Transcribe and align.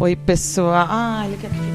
Oi, 0.00 0.14
pessoal. 0.14 0.86
Ah, 0.88 1.24
ele 1.26 1.36
quer 1.38 1.50
que 1.50 1.56
fique. 1.56 1.68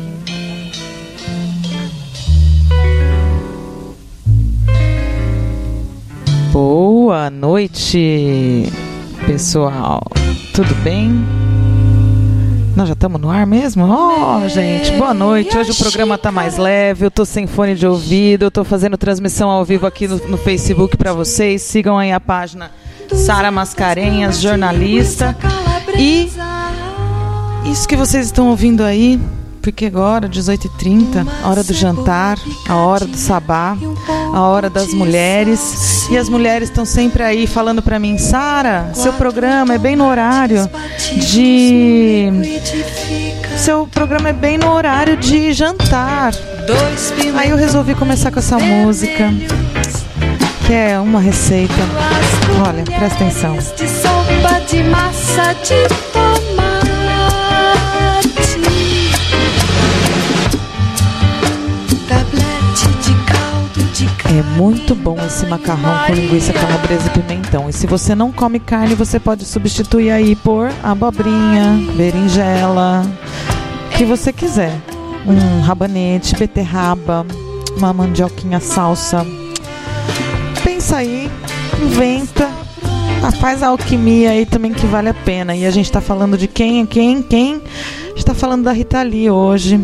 Boa 6.54 7.30
noite, 7.30 8.72
pessoal. 9.26 10.02
Tudo 10.54 10.74
bem? 10.76 11.12
Nós 12.78 12.88
já 12.88 12.94
estamos 12.94 13.20
no 13.20 13.30
ar 13.30 13.46
mesmo? 13.46 13.86
Oh, 13.86 14.48
gente, 14.48 14.94
boa 14.94 15.14
noite. 15.14 15.58
Hoje 15.58 15.72
o 15.72 15.76
programa 15.76 16.18
tá 16.18 16.32
mais 16.32 16.58
leve. 16.58 17.06
Eu 17.06 17.12
tô 17.12 17.26
sem 17.26 17.46
fone 17.46 17.76
de 17.76 17.86
ouvido. 17.86 18.46
Eu 18.46 18.52
tô 18.52 18.64
fazendo 18.64 18.98
transmissão 18.98 19.50
ao 19.50 19.66
vivo 19.66 19.86
aqui 19.86 20.08
no, 20.08 20.16
no 20.30 20.38
Facebook 20.38 20.96
para 20.96 21.12
vocês. 21.12 21.62
Sigam 21.62 21.98
aí 21.98 22.14
a 22.14 22.22
página 22.22 22.72
Sara 23.12 23.52
Mascarenhas, 23.52 24.40
jornalista. 24.40 25.36
E 25.98 26.32
isso 27.66 27.88
que 27.88 27.96
vocês 27.96 28.26
estão 28.26 28.50
ouvindo 28.50 28.84
aí, 28.84 29.20
porque 29.62 29.86
agora, 29.86 30.28
18h30, 30.28 31.26
a 31.42 31.50
hora 31.50 31.64
do 31.64 31.74
jantar, 31.74 32.38
a 32.68 32.76
hora 32.76 33.06
do 33.06 33.18
sabá, 33.18 33.78
a 34.34 34.42
hora 34.42 34.70
das 34.70 34.94
mulheres. 34.94 36.08
E 36.10 36.18
as 36.18 36.28
mulheres 36.28 36.70
estão 36.70 36.86
sempre 36.86 37.24
aí 37.24 37.48
falando 37.48 37.82
para 37.82 37.98
mim, 37.98 38.18
Sara, 38.18 38.92
seu 38.94 39.14
programa 39.14 39.74
é 39.74 39.78
bem 39.78 39.96
no 39.96 40.06
horário 40.06 40.70
de. 41.32 42.30
Seu 43.58 43.88
programa 43.88 44.30
é 44.30 44.34
bem 44.34 44.58
no 44.58 44.70
horário 44.70 45.16
de 45.16 45.54
jantar. 45.54 46.34
Aí 47.38 47.50
eu 47.50 47.56
resolvi 47.56 47.96
começar 47.96 48.32
com 48.32 48.40
essa 48.40 48.58
música, 48.60 49.32
que 50.68 50.74
é 50.74 51.00
uma 51.00 51.22
receita. 51.22 51.74
Olha, 52.68 52.84
presta 52.84 53.24
atenção. 53.24 53.58
De 54.70 54.84
massa 54.84 55.54
de 55.64 55.88
tomate. 56.12 56.33
É 64.36 64.42
muito 64.58 64.96
bom 64.96 65.16
esse 65.24 65.46
macarrão 65.46 66.08
com 66.08 66.14
linguiça 66.14 66.52
calabresa 66.52 67.06
e 67.06 67.22
pimentão. 67.22 67.70
E 67.70 67.74
se 67.74 67.86
você 67.86 68.16
não 68.16 68.32
come 68.32 68.60
carne, 68.60 68.96
você 68.96 69.20
pode 69.20 69.46
substituir 69.46 70.10
aí 70.10 70.36
por 70.36 70.72
abobrinha, 70.82 71.80
berinjela, 71.96 73.04
o 73.86 73.96
que 73.96 74.04
você 74.04 74.34
quiser. 74.34 74.76
Um 75.28 75.62
rabanete, 75.62 76.36
beterraba, 76.36 77.24
uma 77.78 77.94
mandioquinha 77.94 78.60
salsa. 78.60 79.24
Pensa 80.64 80.98
aí, 80.98 81.30
inventa, 81.80 82.50
faz 83.40 83.62
a 83.62 83.68
alquimia 83.68 84.32
aí 84.32 84.48
também 84.48 84.74
que 84.74 84.88
vale 84.88 85.10
a 85.10 85.14
pena. 85.14 85.56
E 85.56 85.64
a 85.64 85.70
gente 85.70 85.92
tá 85.92 86.02
falando 86.02 86.40
de 86.40 86.48
quem, 86.48 86.88
quem, 86.88 87.22
quem? 87.22 87.62
A 88.14 88.16
gente 88.16 88.26
tá 88.26 88.36
falando 88.36 88.64
da 88.66 88.72
Rita 88.72 89.02
Lee 89.02 89.32
hoje. 89.32 89.82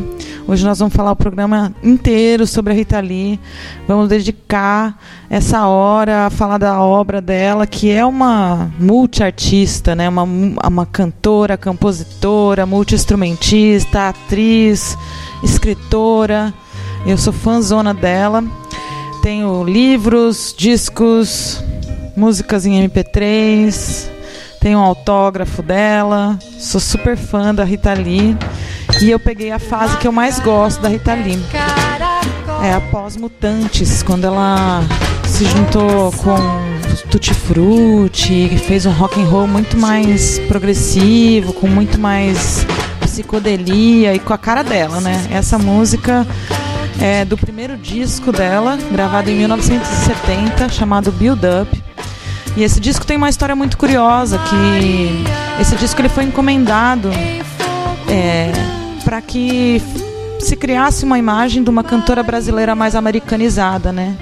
Hoje 0.47 0.63
nós 0.63 0.77
vamos 0.77 0.93
falar 0.93 1.11
o 1.13 1.15
programa 1.15 1.73
inteiro 1.81 2.45
sobre 2.45 2.71
a 2.71 2.75
Rita 2.75 2.99
Lee. 2.99 3.39
Vamos 3.87 4.07
dedicar 4.07 4.99
essa 5.27 5.65
hora 5.65 6.27
a 6.27 6.29
falar 6.29 6.59
da 6.59 6.79
obra 6.79 7.21
dela, 7.21 7.65
que 7.65 7.89
é 7.89 8.05
uma 8.05 8.71
multiartista, 8.79 9.95
né? 9.95 10.07
uma, 10.07 10.21
uma 10.23 10.85
cantora, 10.85 11.57
compositora, 11.57 12.67
multiinstrumentista, 12.67 14.09
atriz, 14.09 14.95
escritora. 15.43 16.53
Eu 17.07 17.17
sou 17.17 17.33
fãzona 17.33 17.95
dela. 17.95 18.43
Tenho 19.23 19.63
livros, 19.63 20.53
discos, 20.55 21.63
músicas 22.15 22.67
em 22.67 22.87
MP3. 22.87 24.18
Tenho 24.59 24.79
um 24.79 24.83
autógrafo 24.83 25.61
dela. 25.61 26.37
Sou 26.57 26.81
super 26.81 27.15
fã 27.15 27.53
da 27.53 27.63
Rita 27.63 27.93
Lee. 27.93 28.37
E 29.01 29.09
eu 29.09 29.19
peguei 29.19 29.51
a 29.51 29.59
fase 29.59 29.97
que 29.97 30.07
eu 30.07 30.11
mais 30.11 30.39
gosto 30.39 30.81
da 30.81 30.89
Rita 30.89 31.13
Lee. 31.13 31.39
É 32.63 32.73
após 32.73 33.15
Mutantes, 33.15 34.03
quando 34.03 34.25
ela 34.25 34.83
se 35.25 35.45
juntou 35.45 36.11
com 36.11 36.35
Tutti 37.09 37.33
Frutti, 37.33 38.49
fez 38.67 38.85
um 38.85 38.91
rock 38.91 39.21
and 39.21 39.25
roll 39.25 39.47
muito 39.47 39.77
mais 39.77 40.39
progressivo, 40.39 41.53
com 41.53 41.67
muito 41.67 41.97
mais 41.97 42.65
psicodelia 42.99 44.13
e 44.13 44.19
com 44.19 44.33
a 44.33 44.37
cara 44.37 44.63
dela, 44.63 44.99
né? 44.99 45.27
Essa 45.31 45.57
música 45.57 46.27
é 47.01 47.23
do 47.23 47.37
primeiro 47.37 47.77
disco 47.77 48.31
dela, 48.31 48.77
gravado 48.91 49.29
em 49.29 49.35
1970, 49.37 50.67
chamado 50.69 51.11
Build 51.11 51.41
Up. 51.45 51.88
E 52.57 52.63
esse 52.63 52.79
disco 52.79 53.05
tem 53.05 53.17
uma 53.17 53.29
história 53.29 53.55
muito 53.55 53.77
curiosa, 53.77 54.37
que 54.37 55.61
esse 55.61 55.75
disco 55.75 56.01
ele 56.01 56.09
foi 56.09 56.25
encomendado 56.25 57.09
é, 58.09 58.51
para 59.03 59.21
que 59.21 59.81
se 60.39 60.55
criasse 60.55 61.05
uma 61.05 61.17
imagem 61.17 61.63
de 61.63 61.69
uma 61.69 61.83
cantora 61.83 62.23
brasileira 62.23 62.75
mais 62.75 62.95
americanizada, 62.95 63.91
né? 63.91 64.17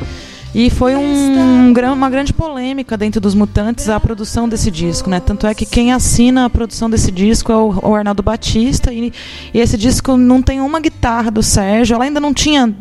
E 0.55 0.69
foi 0.69 0.95
um, 0.95 1.73
uma 1.93 2.09
grande 2.09 2.33
polêmica 2.33 2.97
dentro 2.97 3.21
dos 3.21 3.35
Mutantes 3.35 3.89
a 3.89 3.99
produção 3.99 4.49
desse 4.49 4.71
disco, 4.71 5.09
né? 5.09 5.19
Tanto 5.19 5.45
é 5.45 5.53
que 5.53 5.65
quem 5.65 5.93
assina 5.93 6.45
a 6.45 6.49
produção 6.49 6.89
desse 6.89 7.11
disco 7.11 7.51
é 7.51 7.55
o, 7.55 7.93
Arnaldo 7.93 8.23
Batista 8.23 8.91
e, 8.91 9.13
e 9.53 9.59
esse 9.59 9.77
disco 9.77 10.17
não 10.17 10.41
tem 10.41 10.59
uma 10.59 10.79
guitarra 10.79 11.29
do 11.29 11.43
Sérgio. 11.43 11.95
Ela 11.95 12.05
ainda 12.05 12.19
não 12.19 12.33
tinha 12.33 12.73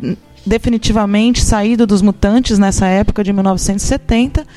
definitivamente 0.45 1.43
saído 1.43 1.85
dos 1.85 2.01
Mutantes 2.01 2.57
nessa 2.57 2.87
época 2.87 3.23
de 3.23 3.33
1970. 3.33 4.47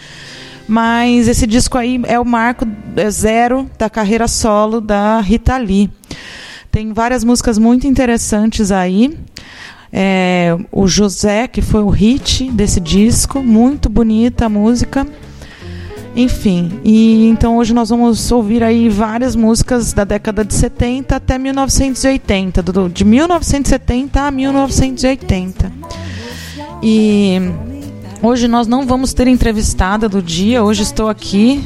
Mas 0.71 1.27
esse 1.27 1.49
disco 1.49 1.77
aí 1.77 2.01
é 2.05 2.17
o 2.21 2.25
marco 2.25 2.65
zero 3.11 3.69
da 3.77 3.91
carreira 3.91 4.29
solo 4.29 4.81
da 4.81 5.21
Rita 5.21 5.57
Lee. 5.57 5.91
Tem 6.71 6.93
várias 6.93 7.25
músicas 7.25 7.59
muito 7.59 7.89
interessantes 7.89 8.71
aí. 8.71 9.19
É, 9.93 10.57
o 10.71 10.87
José, 10.87 11.49
que 11.49 11.61
foi 11.61 11.83
o 11.83 11.89
hit 11.89 12.49
desse 12.53 12.79
disco, 12.79 13.43
muito 13.43 13.89
bonita 13.89 14.47
a 14.47 14.49
música. 14.49 15.05
Enfim, 16.15 16.81
e 16.85 17.29
então 17.29 17.57
hoje 17.57 17.75
nós 17.75 17.91
vamos 17.91 18.31
ouvir 18.31 18.63
aí 18.63 18.89
várias 18.89 19.35
músicas 19.35 19.93
da 19.93 20.05
década 20.05 20.45
de 20.45 20.55
70 20.55 21.17
até 21.17 21.37
1980, 21.37 22.63
do, 22.63 22.89
de 22.89 23.05
1970 23.05 24.21
a 24.21 24.31
1980. 24.31 25.73
E 26.81 27.41
hoje 28.23 28.47
nós 28.47 28.67
não 28.67 28.87
vamos 28.87 29.13
ter 29.13 29.27
entrevistada 29.27 30.09
do 30.09 30.23
dia, 30.23 30.63
hoje 30.63 30.83
estou 30.83 31.09
aqui, 31.09 31.63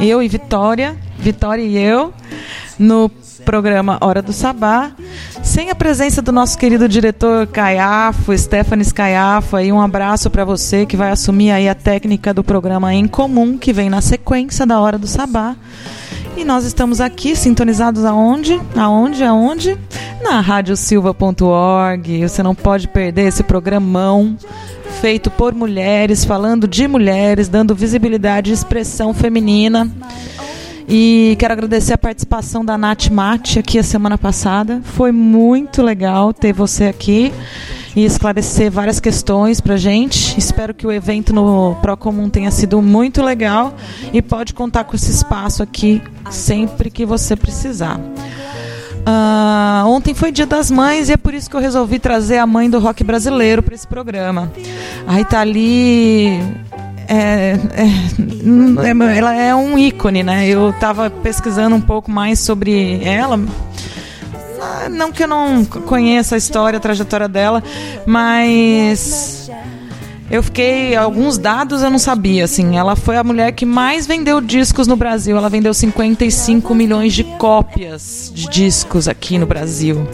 eu 0.00 0.22
e 0.22 0.28
Vitória, 0.28 0.96
Vitória 1.18 1.62
e 1.62 1.76
eu, 1.76 2.12
no 2.78 3.10
programa 3.44 3.98
Hora 4.00 4.22
do 4.22 4.32
Sabá, 4.32 4.92
sem 5.42 5.70
a 5.70 5.74
presença 5.74 6.22
do 6.22 6.32
nosso 6.32 6.56
querido 6.58 6.88
diretor 6.88 7.46
Caiafo, 7.46 8.36
Stephanie 8.36 8.90
Caiafo, 8.92 9.56
aí 9.56 9.70
um 9.70 9.80
abraço 9.80 10.30
para 10.30 10.44
você 10.44 10.86
que 10.86 10.96
vai 10.96 11.10
assumir 11.10 11.50
aí 11.50 11.68
a 11.68 11.74
técnica 11.74 12.32
do 12.32 12.42
programa 12.42 12.92
em 12.94 13.06
comum 13.06 13.56
que 13.58 13.72
vem 13.72 13.90
na 13.90 14.00
sequência 14.00 14.66
da 14.66 14.80
Hora 14.80 14.98
do 14.98 15.06
Sabá. 15.06 15.54
E 16.36 16.44
nós 16.44 16.64
estamos 16.64 17.00
aqui 17.00 17.36
sintonizados 17.36 18.04
aonde? 18.04 18.60
Aonde? 18.76 19.22
Aonde? 19.22 19.78
Na 20.20 20.40
radiosilva.org. 20.40 22.22
Você 22.28 22.42
não 22.42 22.56
pode 22.56 22.88
perder 22.88 23.28
esse 23.28 23.44
programão 23.44 24.36
feito 25.00 25.30
por 25.30 25.54
mulheres, 25.54 26.24
falando 26.24 26.66
de 26.66 26.86
mulheres, 26.88 27.48
dando 27.48 27.74
visibilidade 27.74 28.50
e 28.50 28.54
expressão 28.54 29.12
feminina. 29.12 29.90
E 30.88 31.36
quero 31.38 31.54
agradecer 31.54 31.94
a 31.94 31.98
participação 31.98 32.64
da 32.64 32.76
Nath 32.76 33.08
Mate 33.08 33.58
aqui 33.58 33.78
a 33.78 33.82
semana 33.82 34.18
passada. 34.18 34.80
Foi 34.84 35.10
muito 35.10 35.82
legal 35.82 36.32
ter 36.32 36.52
você 36.52 36.84
aqui 36.84 37.32
e 37.96 38.04
esclarecer 38.04 38.70
várias 38.70 39.00
questões 39.00 39.60
para 39.60 39.76
gente. 39.76 40.38
Espero 40.38 40.74
que 40.74 40.86
o 40.86 40.92
evento 40.92 41.32
no 41.32 41.74
Procomum 41.76 42.28
tenha 42.28 42.50
sido 42.50 42.82
muito 42.82 43.22
legal 43.22 43.74
e 44.12 44.20
pode 44.20 44.52
contar 44.52 44.84
com 44.84 44.94
esse 44.94 45.10
espaço 45.10 45.62
aqui 45.62 46.02
sempre 46.30 46.90
que 46.90 47.06
você 47.06 47.34
precisar. 47.34 47.98
Uh, 49.06 49.86
ontem 49.86 50.14
foi 50.14 50.32
Dia 50.32 50.46
das 50.46 50.70
Mães 50.70 51.10
e 51.10 51.12
é 51.12 51.16
por 51.16 51.34
isso 51.34 51.50
que 51.50 51.56
eu 51.56 51.60
resolvi 51.60 51.98
trazer 51.98 52.38
a 52.38 52.46
mãe 52.46 52.70
do 52.70 52.78
rock 52.78 53.04
brasileiro 53.04 53.62
para 53.62 53.74
esse 53.74 53.86
programa. 53.86 54.50
A 55.06 55.12
Rita 55.12 55.42
Lee 55.42 56.40
é, 57.06 57.58
é, 57.74 59.16
ela 59.16 59.34
é 59.34 59.54
um 59.54 59.78
ícone, 59.78 60.22
né? 60.22 60.48
Eu 60.48 60.70
estava 60.70 61.10
pesquisando 61.10 61.76
um 61.76 61.80
pouco 61.80 62.10
mais 62.10 62.40
sobre 62.40 63.04
ela. 63.04 63.38
Não 64.90 65.12
que 65.12 65.22
eu 65.22 65.28
não 65.28 65.64
conheça 65.64 66.34
a 66.34 66.38
história, 66.38 66.78
a 66.78 66.80
trajetória 66.80 67.28
dela, 67.28 67.62
mas 68.06 69.50
eu 70.34 70.42
fiquei 70.42 70.96
alguns 70.96 71.38
dados 71.38 71.82
eu 71.82 71.90
não 71.90 71.98
sabia, 71.98 72.44
assim. 72.44 72.76
Ela 72.76 72.96
foi 72.96 73.16
a 73.16 73.22
mulher 73.22 73.52
que 73.52 73.64
mais 73.64 74.04
vendeu 74.04 74.40
discos 74.40 74.88
no 74.88 74.96
Brasil. 74.96 75.36
Ela 75.36 75.48
vendeu 75.48 75.72
55 75.72 76.74
milhões 76.74 77.12
de 77.12 77.22
cópias 77.22 78.32
de 78.34 78.48
discos 78.48 79.06
aqui 79.06 79.38
no 79.38 79.46
Brasil. 79.46 80.04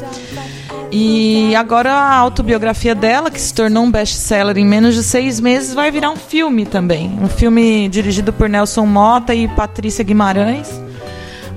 E 0.93 1.55
agora 1.55 1.93
a 1.93 2.17
autobiografia 2.17 2.95
dela, 2.95 3.31
que 3.31 3.41
se 3.41 3.55
tornou 3.55 3.85
um 3.85 3.91
best-seller 3.91 4.59
em 4.59 4.67
menos 4.67 4.95
de 4.95 5.03
seis 5.03 5.41
meses, 5.41 5.73
vai 5.73 5.91
virar 5.91 6.11
um 6.11 6.17
filme 6.17 6.67
também. 6.67 7.19
Um 7.23 7.29
filme 7.29 7.89
dirigido 7.89 8.31
por 8.31 8.47
Nelson 8.47 8.85
Mota 8.85 9.35
e 9.35 9.49
Patrícia 9.49 10.05
Guimarães. 10.05 10.69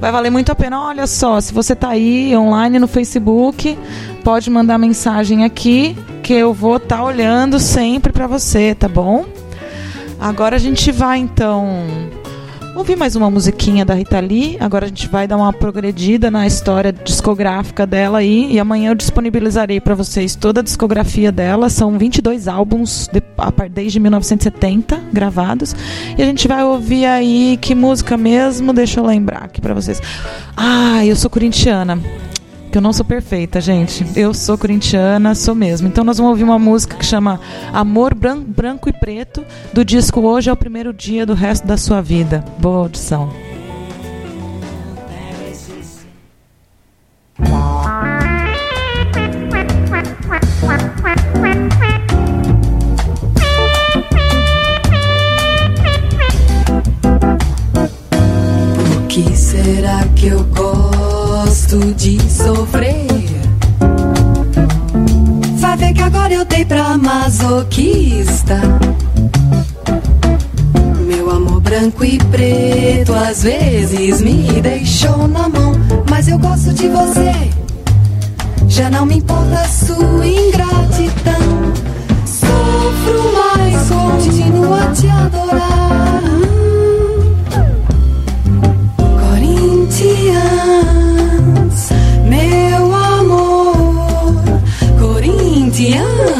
Vai 0.03 0.11
valer 0.11 0.31
muito 0.31 0.51
a 0.51 0.55
pena. 0.55 0.81
Olha 0.81 1.07
só, 1.07 1.39
se 1.39 1.53
você 1.53 1.73
tá 1.73 1.87
aí 1.87 2.35
online 2.35 2.77
no 2.77 2.89
Facebook, 2.89 3.79
pode 4.21 4.49
mandar 4.49 4.77
mensagem 4.77 5.45
aqui 5.45 5.95
que 6.21 6.33
eu 6.33 6.53
vou 6.53 6.75
estar 6.75 6.97
tá 6.97 7.03
olhando 7.05 7.57
sempre 7.57 8.11
para 8.11 8.27
você, 8.27 8.75
tá 8.75 8.89
bom? 8.89 9.23
Agora 10.19 10.57
a 10.57 10.59
gente 10.59 10.91
vai 10.91 11.19
então 11.19 11.87
ouvir 12.75 12.95
mais 12.95 13.15
uma 13.15 13.29
musiquinha 13.29 13.85
da 13.85 13.93
Rita 13.93 14.19
Lee. 14.19 14.57
Agora 14.59 14.85
a 14.85 14.87
gente 14.87 15.07
vai 15.07 15.27
dar 15.27 15.37
uma 15.37 15.53
progredida 15.53 16.31
na 16.31 16.45
história 16.47 16.91
discográfica 16.91 17.85
dela 17.85 18.17
aí. 18.17 18.51
E 18.51 18.59
amanhã 18.59 18.91
eu 18.91 18.95
disponibilizarei 18.95 19.79
para 19.79 19.95
vocês 19.95 20.35
toda 20.35 20.59
a 20.59 20.63
discografia 20.63 21.31
dela. 21.31 21.69
São 21.69 21.97
22 21.97 22.47
álbuns 22.47 23.07
de, 23.07 23.21
desde 23.69 23.99
1970 23.99 24.99
gravados. 25.13 25.75
E 26.17 26.21
a 26.21 26.25
gente 26.25 26.47
vai 26.47 26.63
ouvir 26.63 27.05
aí 27.05 27.57
que 27.61 27.75
música 27.75 28.17
mesmo? 28.17 28.73
Deixa 28.73 28.99
eu 28.99 29.05
lembrar 29.05 29.43
aqui 29.43 29.61
para 29.61 29.73
vocês. 29.73 30.01
Ah, 30.57 31.05
eu 31.05 31.15
sou 31.15 31.29
corintiana 31.29 31.99
que 32.73 32.77
eu 32.79 32.81
não 32.81 32.91
sou 32.91 33.05
perfeita, 33.05 33.61
gente. 33.61 34.03
Eu 34.15 34.33
sou 34.33 34.57
corintiana, 34.57 35.35
sou 35.35 35.53
mesmo. 35.53 35.87
Então 35.87 36.03
nós 36.03 36.17
vamos 36.17 36.31
ouvir 36.31 36.43
uma 36.43 36.57
música 36.57 36.97
que 36.97 37.05
chama 37.05 37.39
Amor 37.71 38.15
Branco 38.15 38.89
e 38.89 38.93
Preto, 38.93 39.45
do 39.71 39.85
disco 39.85 40.21
Hoje 40.21 40.49
é 40.49 40.53
o 40.53 40.57
Primeiro 40.57 40.91
Dia 40.91 41.23
do 41.23 41.35
Resto 41.35 41.67
da 41.67 41.77
Sua 41.77 42.01
Vida. 42.01 42.43
Boa 42.57 42.79
audição. 42.79 43.29
O 58.95 59.07
que 59.07 59.37
será 59.37 60.07
que 60.15 60.25
eu 60.25 60.43
gosto? 60.45 61.02
Gosto 61.73 61.93
de 61.95 62.19
sofrer. 62.31 63.07
Vai 65.57 65.77
ver 65.77 65.93
que 65.93 66.01
agora 66.01 66.33
eu 66.33 66.45
dei 66.45 66.63
pra 66.63 66.97
masoquista. 66.97 68.61
Meu 71.07 71.31
amor 71.31 71.61
branco 71.61 72.05
e 72.05 72.17
preto 72.17 73.13
às 73.13 73.43
vezes 73.43 74.21
me 74.21 74.61
deixou 74.61 75.27
na 75.27 75.49
mão, 75.49 75.73
mas 76.09 76.27
eu 76.27 76.37
gosto 76.37 76.71
de 76.73 76.87
você. 76.87 77.33
Já 78.67 78.89
não 78.89 79.05
me 79.05 79.17
importa 79.17 79.59
a 79.59 79.67
sua 79.67 80.27
ingratidão. 80.27 81.73
Sofro, 82.25 83.33
mas 83.33 83.89
continuo 83.89 84.73
a 84.75 84.87
te 84.91 85.07
adorar. 85.07 86.22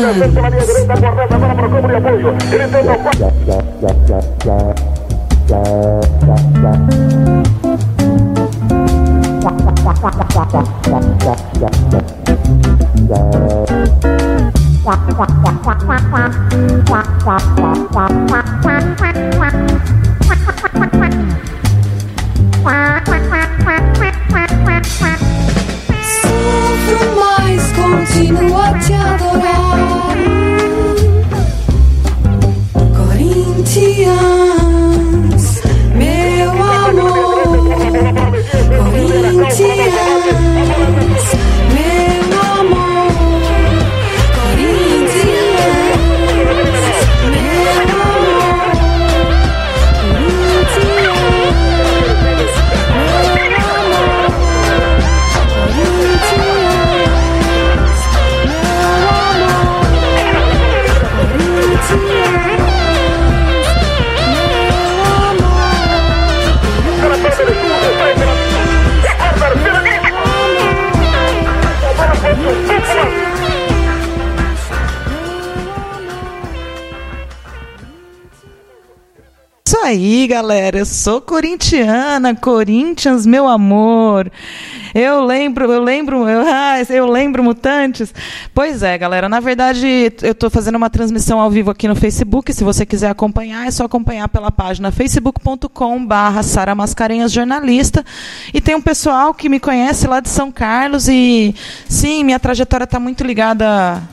Corinthians. 0.04 0.34
Pela 0.34 0.50
linha 0.50 0.66
direita, 0.66 0.96
Borges 0.98 1.32
agora 1.32 1.56
para 1.56 1.68
o 1.68 1.70
cobro 1.70 1.92
e 1.92 1.96
apoio. 1.96 2.36
Ele 2.52 2.68
tenta 2.68 3.14
Sofro 26.34 27.16
mais, 27.20 27.64
continuo 27.74 28.64
te 28.86 28.94
adorar. 28.94 29.78
Corinthians, 32.98 34.53
galera. 80.44 80.80
Eu 80.80 80.86
sou 80.86 81.22
corintiana, 81.22 82.36
Corinthians, 82.36 83.26
meu 83.26 83.48
amor. 83.48 84.30
Eu 84.94 85.24
lembro, 85.24 85.72
eu 85.72 85.82
lembro, 85.82 86.28
eu, 86.28 86.44
ah, 86.46 86.82
eu 86.90 87.10
lembro 87.10 87.42
Mutantes. 87.42 88.14
Pois 88.54 88.84
é, 88.84 88.98
galera. 88.98 89.30
Na 89.30 89.40
verdade, 89.40 90.12
eu 90.22 90.34
estou 90.34 90.50
fazendo 90.50 90.76
uma 90.76 90.90
transmissão 90.90 91.40
ao 91.40 91.50
vivo 91.50 91.72
aqui 91.72 91.88
no 91.88 91.96
Facebook. 91.96 92.52
Se 92.52 92.62
você 92.62 92.86
quiser 92.86 93.10
acompanhar, 93.10 93.66
é 93.66 93.72
só 93.72 93.86
acompanhar 93.86 94.28
pela 94.28 94.52
página 94.52 94.92
facebook.com/barra 94.92 96.44
Sara 96.44 96.76
Mascarenhas 96.76 97.32
Jornalista. 97.32 98.04
E 98.54 98.60
tem 98.60 98.76
um 98.76 98.82
pessoal 98.82 99.34
que 99.34 99.48
me 99.48 99.62
conhece 99.62 100.08
lá 100.08 100.20
de 100.20 100.28
São 100.28 100.52
Carlos 100.52 101.08
e 101.08 101.56
sim, 101.88 102.22
minha 102.22 102.40
trajetória 102.40 102.84
está 102.84 103.00
muito 103.00 103.24
ligada 103.24 104.04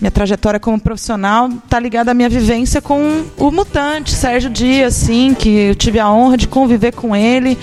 minha 0.00 0.10
trajetória 0.10 0.60
como 0.60 0.78
profissional 0.78 1.48
está 1.48 1.78
ligada 1.78 2.10
à 2.10 2.14
minha 2.14 2.28
vivência 2.28 2.80
com 2.80 3.24
o 3.36 3.50
mutante, 3.50 4.12
Sérgio 4.12 4.50
Dias, 4.50 5.02
assim, 5.02 5.34
que 5.34 5.48
eu 5.48 5.74
tive 5.74 5.98
a 5.98 6.10
honra 6.10 6.36
de 6.36 6.46
conviver 6.46 6.92
com 6.92 7.16
ele 7.16 7.56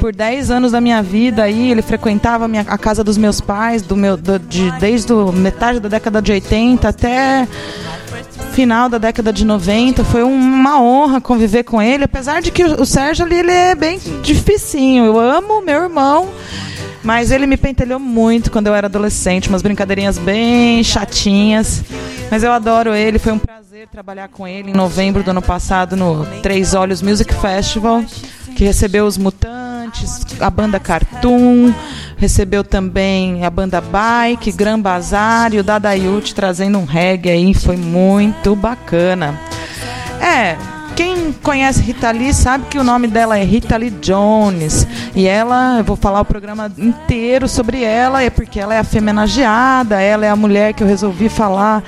por 0.00 0.14
10 0.14 0.50
anos 0.50 0.72
da 0.72 0.80
minha 0.80 1.02
vida 1.02 1.42
aí, 1.42 1.70
ele 1.70 1.82
frequentava 1.82 2.44
a, 2.44 2.48
minha, 2.48 2.62
a 2.62 2.78
casa 2.78 3.02
dos 3.02 3.18
meus 3.18 3.40
pais, 3.40 3.82
do 3.82 3.96
meu, 3.96 4.16
do, 4.16 4.38
de, 4.38 4.70
desde 4.78 5.12
metade 5.34 5.80
da 5.80 5.88
década 5.88 6.22
de 6.22 6.32
80 6.32 6.88
até 6.88 7.46
final 8.52 8.88
da 8.88 8.98
década 8.98 9.32
de 9.32 9.44
90. 9.44 10.04
Foi 10.04 10.22
uma 10.22 10.80
honra 10.80 11.20
conviver 11.20 11.64
com 11.64 11.80
ele, 11.80 12.04
apesar 12.04 12.40
de 12.40 12.50
que 12.50 12.64
o 12.64 12.84
Sérgio 12.84 13.24
ali 13.24 13.36
ele 13.36 13.52
é 13.52 13.74
bem 13.74 14.00
dificinho. 14.22 15.04
Eu 15.04 15.18
amo 15.18 15.60
meu 15.60 15.82
irmão. 15.82 16.28
Mas 17.02 17.30
ele 17.30 17.46
me 17.46 17.56
pentelhou 17.56 18.00
muito 18.00 18.50
quando 18.50 18.66
eu 18.66 18.74
era 18.74 18.86
adolescente, 18.86 19.48
umas 19.48 19.62
brincadeirinhas 19.62 20.18
bem 20.18 20.82
chatinhas. 20.82 21.67
Mas 22.30 22.42
eu 22.42 22.52
adoro 22.52 22.94
ele, 22.94 23.18
foi 23.18 23.32
um 23.32 23.38
prazer 23.38 23.88
trabalhar 23.88 24.28
com 24.28 24.46
ele 24.46 24.70
em 24.70 24.74
novembro 24.74 25.22
do 25.22 25.30
ano 25.30 25.42
passado 25.42 25.96
no 25.96 26.26
Três 26.42 26.74
Olhos 26.74 27.00
Music 27.00 27.32
Festival, 27.34 28.04
que 28.54 28.64
recebeu 28.64 29.06
os 29.06 29.16
Mutantes, 29.16 30.26
a 30.40 30.50
banda 30.50 30.78
Cartoon, 30.78 31.72
recebeu 32.16 32.62
também 32.62 33.44
a 33.44 33.50
banda 33.50 33.80
Bike, 33.80 34.52
Gran 34.52 34.80
Bazar 34.80 35.54
e 35.54 35.58
o 35.58 35.64
Dadayut 35.64 36.34
trazendo 36.34 36.78
um 36.78 36.84
reggae 36.84 37.30
aí, 37.30 37.54
foi 37.54 37.76
muito 37.76 38.54
bacana. 38.54 39.40
É, 40.20 40.56
quem 40.98 41.32
conhece 41.32 41.80
Rita 41.80 42.10
Lee 42.10 42.34
sabe 42.34 42.66
que 42.66 42.76
o 42.76 42.82
nome 42.82 43.06
dela 43.06 43.38
é 43.38 43.44
Rita 43.44 43.76
Lee 43.76 43.88
Jones. 43.88 44.84
E 45.14 45.28
ela, 45.28 45.78
eu 45.78 45.84
vou 45.84 45.94
falar 45.94 46.22
o 46.22 46.24
programa 46.24 46.68
inteiro 46.76 47.46
sobre 47.46 47.84
ela, 47.84 48.20
é 48.20 48.28
porque 48.28 48.58
ela 48.58 48.74
é 48.74 48.80
a 48.80 48.84
femenageada, 48.84 50.02
ela 50.02 50.26
é 50.26 50.28
a 50.28 50.34
mulher 50.34 50.74
que 50.74 50.82
eu 50.82 50.88
resolvi 50.88 51.28
falar 51.28 51.84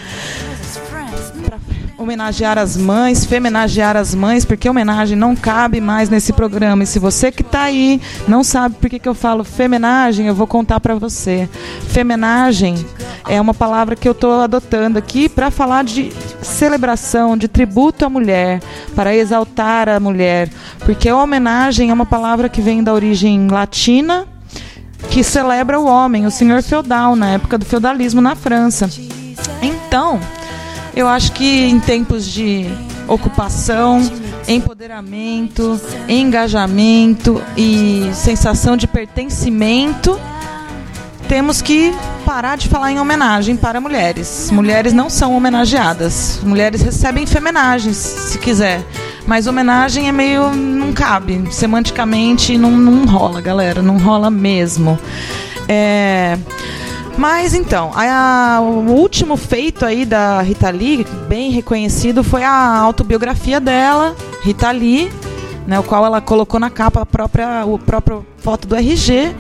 homenagear 2.01 2.57
as 2.57 2.79
mães, 2.79 3.27
femenagear 3.27 3.95
as 3.95 4.15
mães, 4.15 4.47
porque 4.47 4.69
homenagem 4.69 5.17
não 5.17 5.37
cabe 5.37 5.83
mais 5.83 6.09
nesse 6.09 6.33
programa. 6.33 6.83
E 6.83 6.87
se 6.87 6.99
você 6.99 7.31
que 7.31 7.43
está 7.43 7.65
aí 7.65 8.01
não 8.27 8.43
sabe 8.43 8.77
por 8.77 8.89
que, 8.89 8.99
que 8.99 9.09
eu 9.09 9.15
falo 9.15 9.45
femenagem, 9.45 10.27
eu 10.27 10.35
vou 10.35 10.47
contar 10.47 10.81
para 10.81 10.95
você. 10.95 11.47
Femenagem 11.89 12.75
é 13.29 13.39
uma 13.39 13.53
palavra 13.53 13.95
que 13.95 14.09
eu 14.09 14.13
estou 14.13 14.41
adotando 14.41 14.99
aqui 14.99 15.29
para 15.29 15.51
falar 15.51 15.85
de 15.85 16.11
celebração, 16.41 17.37
de 17.37 17.47
tributo 17.47 18.07
à 18.07 18.09
mulher, 18.09 18.63
para 18.97 19.15
exaltar 19.15 19.87
a 19.87 20.01
mulher, 20.01 20.49
porque 20.79 21.13
homenagem 21.13 21.91
é 21.91 21.93
uma 21.93 22.07
palavra 22.07 22.49
que 22.49 22.63
vem 22.63 22.83
da 22.83 22.95
origem 22.95 23.47
latina 23.47 24.27
que 25.11 25.23
celebra 25.23 25.79
o 25.79 25.87
homem, 25.87 26.25
o 26.25 26.31
senhor 26.31 26.63
feudal, 26.63 27.15
na 27.17 27.31
época 27.31 27.59
do 27.59 27.65
feudalismo 27.65 28.21
na 28.21 28.35
França. 28.35 28.89
Então, 29.63 30.21
eu 30.95 31.09
acho 31.09 31.33
que 31.33 31.65
em 31.65 31.79
tempos 31.79 32.27
de 32.27 32.67
ocupação, 33.07 34.01
empoderamento, 34.47 35.81
engajamento 36.09 37.43
e 37.57 38.11
sensação 38.15 38.77
de 38.77 38.87
pertencimento, 38.87 40.19
temos 41.29 41.63
que 41.63 41.95
parar 42.25 42.57
de 42.57 42.69
falar 42.69 42.91
em 42.91 42.99
homenagem 42.99 43.57
para 43.57 43.81
mulheres. 43.81 44.51
Mulheres 44.51 44.93
não 44.93 45.09
são 45.09 45.37
homenageadas. 45.37 46.41
Mulheres 46.43 46.83
recebem 46.83 47.25
femenagens, 47.25 47.97
se 47.97 48.39
quiser. 48.39 48.83
Mas 49.27 49.47
homenagem 49.47 50.09
é 50.09 50.13
meio. 50.13 50.51
não 50.51 50.93
cabe. 50.93 51.45
Semanticamente 51.53 52.59
não, 52.59 52.73
não 52.73 53.07
rola, 53.07 53.41
galera. 53.41 53.81
Não 53.81 53.97
rola 53.97 54.29
mesmo. 54.29 54.99
É. 55.69 56.37
Mas 57.17 57.55
então, 57.55 57.91
a, 57.95 58.57
a, 58.57 58.61
o 58.61 58.91
último 58.93 59.37
feito 59.37 59.85
aí 59.85 60.05
da 60.05 60.41
Rita 60.41 60.71
Lee, 60.71 61.07
bem 61.29 61.51
reconhecido, 61.51 62.25
foi 62.25 62.43
a 62.43 62.77
autobiografia 62.79 63.61
dela, 63.61 64.15
Rita 64.43 64.71
Lee, 64.71 65.11
né, 65.67 65.79
o 65.79 65.83
qual 65.83 66.05
ela 66.05 66.21
colocou 66.21 66.59
na 66.59 66.71
capa 66.71 67.03
a 67.03 67.07
própria, 67.07 67.65
o 67.67 67.79
próprio 67.79 68.25
foto 68.39 68.67
do 68.67 68.75
RG 68.75 69.35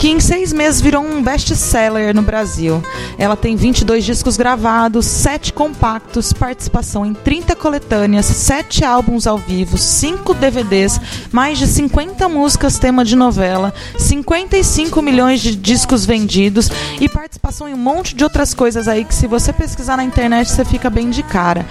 que 0.00 0.08
em 0.08 0.18
seis 0.18 0.50
meses 0.50 0.80
virou 0.80 1.04
um 1.04 1.22
best-seller 1.22 2.14
no 2.14 2.22
Brasil. 2.22 2.82
Ela 3.18 3.36
tem 3.36 3.54
22 3.54 4.02
discos 4.02 4.34
gravados, 4.34 5.04
7 5.04 5.52
compactos, 5.52 6.32
participação 6.32 7.04
em 7.04 7.12
30 7.12 7.54
coletâneas, 7.54 8.24
7 8.24 8.82
álbuns 8.82 9.26
ao 9.26 9.36
vivo, 9.36 9.76
5 9.76 10.32
DVDs, 10.32 10.98
mais 11.30 11.58
de 11.58 11.66
50 11.66 12.26
músicas 12.30 12.78
tema 12.78 13.04
de 13.04 13.14
novela, 13.14 13.74
55 13.98 15.02
milhões 15.02 15.42
de 15.42 15.54
discos 15.54 16.06
vendidos 16.06 16.70
e 16.98 17.06
participação 17.06 17.68
em 17.68 17.74
um 17.74 17.76
monte 17.76 18.14
de 18.14 18.24
outras 18.24 18.54
coisas 18.54 18.88
aí 18.88 19.04
que 19.04 19.14
se 19.14 19.26
você 19.26 19.52
pesquisar 19.52 19.98
na 19.98 20.04
internet 20.04 20.48
você 20.48 20.64
fica 20.64 20.88
bem 20.88 21.10
de 21.10 21.22
cara. 21.22 21.66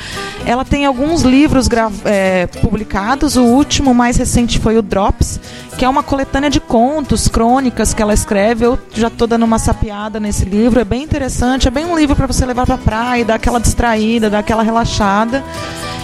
Ela 0.45 0.63
tem 0.63 0.85
alguns 0.85 1.23
livros 1.23 1.67
é, 2.05 2.45
publicados, 2.45 3.35
o 3.37 3.43
último 3.43 3.95
mais 3.95 4.17
recente 4.17 4.59
foi 4.59 4.77
o 4.77 4.83
Drops, 4.83 5.39
que 5.79 5.85
é 5.85 5.89
uma 5.89 6.03
coletânea 6.03 6.49
de 6.49 6.59
contos, 6.59 7.29
crônicas 7.29 7.93
que 7.93 8.01
ela 8.01 8.13
escreve. 8.13 8.65
Eu 8.65 8.77
já 8.93 9.07
estou 9.07 9.25
dando 9.25 9.43
uma 9.43 9.57
sapiada 9.57 10.19
nesse 10.19 10.43
livro, 10.43 10.81
é 10.81 10.83
bem 10.83 11.01
interessante, 11.01 11.69
é 11.69 11.71
bem 11.71 11.85
um 11.85 11.97
livro 11.97 12.17
para 12.17 12.27
você 12.27 12.45
levar 12.45 12.65
para 12.65 12.75
a 12.75 12.77
praia, 12.77 13.23
dar 13.23 13.35
aquela 13.35 13.61
distraída, 13.61 14.29
dar 14.29 14.39
aquela 14.39 14.61
relaxada. 14.61 15.41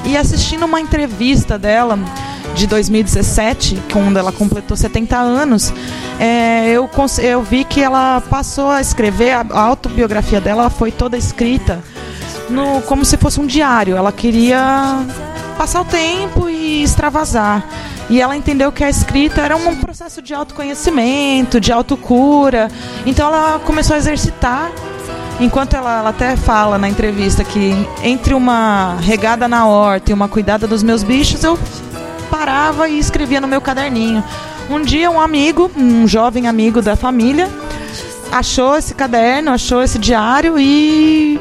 E 0.06 0.16
assistindo 0.16 0.64
uma 0.64 0.80
entrevista 0.80 1.60
dela 1.60 2.00
de 2.56 2.68
2017, 2.68 3.78
quando 3.92 4.16
ela 4.16 4.32
completou 4.32 4.78
70 4.78 5.18
anos, 5.18 5.74
é, 6.22 6.70
eu, 6.70 6.90
eu 7.22 7.44
vi 7.44 7.66
que 7.66 7.82
ela 7.82 8.22
passou 8.30 8.70
a 8.70 8.80
escrever, 8.80 9.32
a, 9.32 9.46
a 9.52 9.60
autobiografia 9.60 10.40
dela 10.40 10.70
foi 10.70 10.90
toda 10.90 11.18
escrita 11.18 11.84
no, 12.50 12.82
como 12.84 13.04
se 13.04 13.18
fosse 13.18 13.42
um 13.42 13.46
diário. 13.46 13.98
Ela 13.98 14.14
queria 14.14 15.06
passar 15.58 15.82
o 15.82 15.86
tempo 15.86 16.48
e 16.48 16.82
extravasar. 16.82 17.62
E 18.10 18.22
ela 18.22 18.36
entendeu 18.38 18.72
que 18.72 18.84
a 18.84 18.90
escrita 18.90 19.42
era 19.42 19.56
um 19.56 19.76
processo 19.76 20.22
de 20.22 20.34
autoconhecimento, 20.34 21.60
de 21.60 21.72
autocura. 21.72 22.70
Então 23.06 23.28
ela 23.28 23.60
começou 23.60 23.96
a 23.96 23.98
exercitar. 23.98 24.72
Enquanto 25.40 25.76
ela, 25.76 26.00
ela 26.00 26.10
até 26.10 26.36
fala 26.38 26.78
na 26.78 26.88
entrevista 26.88 27.44
que 27.44 27.74
entre 28.04 28.34
uma 28.34 28.96
regada 29.02 29.48
na 29.48 29.68
horta 29.68 30.12
e 30.12 30.14
uma 30.14 30.30
cuidada 30.30 30.66
dos 30.66 30.82
meus 30.82 31.04
bichos, 31.04 31.44
eu 31.44 31.60
parava 32.30 32.88
e 32.88 32.98
escrevia 33.00 33.42
no 33.42 33.48
meu 33.48 33.60
caderninho. 33.60 34.24
Um 34.70 34.82
dia 34.82 35.12
um 35.12 35.20
amigo, 35.20 35.70
um 35.76 36.08
jovem 36.08 36.48
amigo 36.48 36.82
da 36.82 36.96
família, 36.96 37.50
achou 38.32 38.76
esse 38.78 38.94
caderno, 38.94 39.52
achou 39.52 39.82
esse 39.82 40.00
diário 40.00 40.58
e 40.58 41.40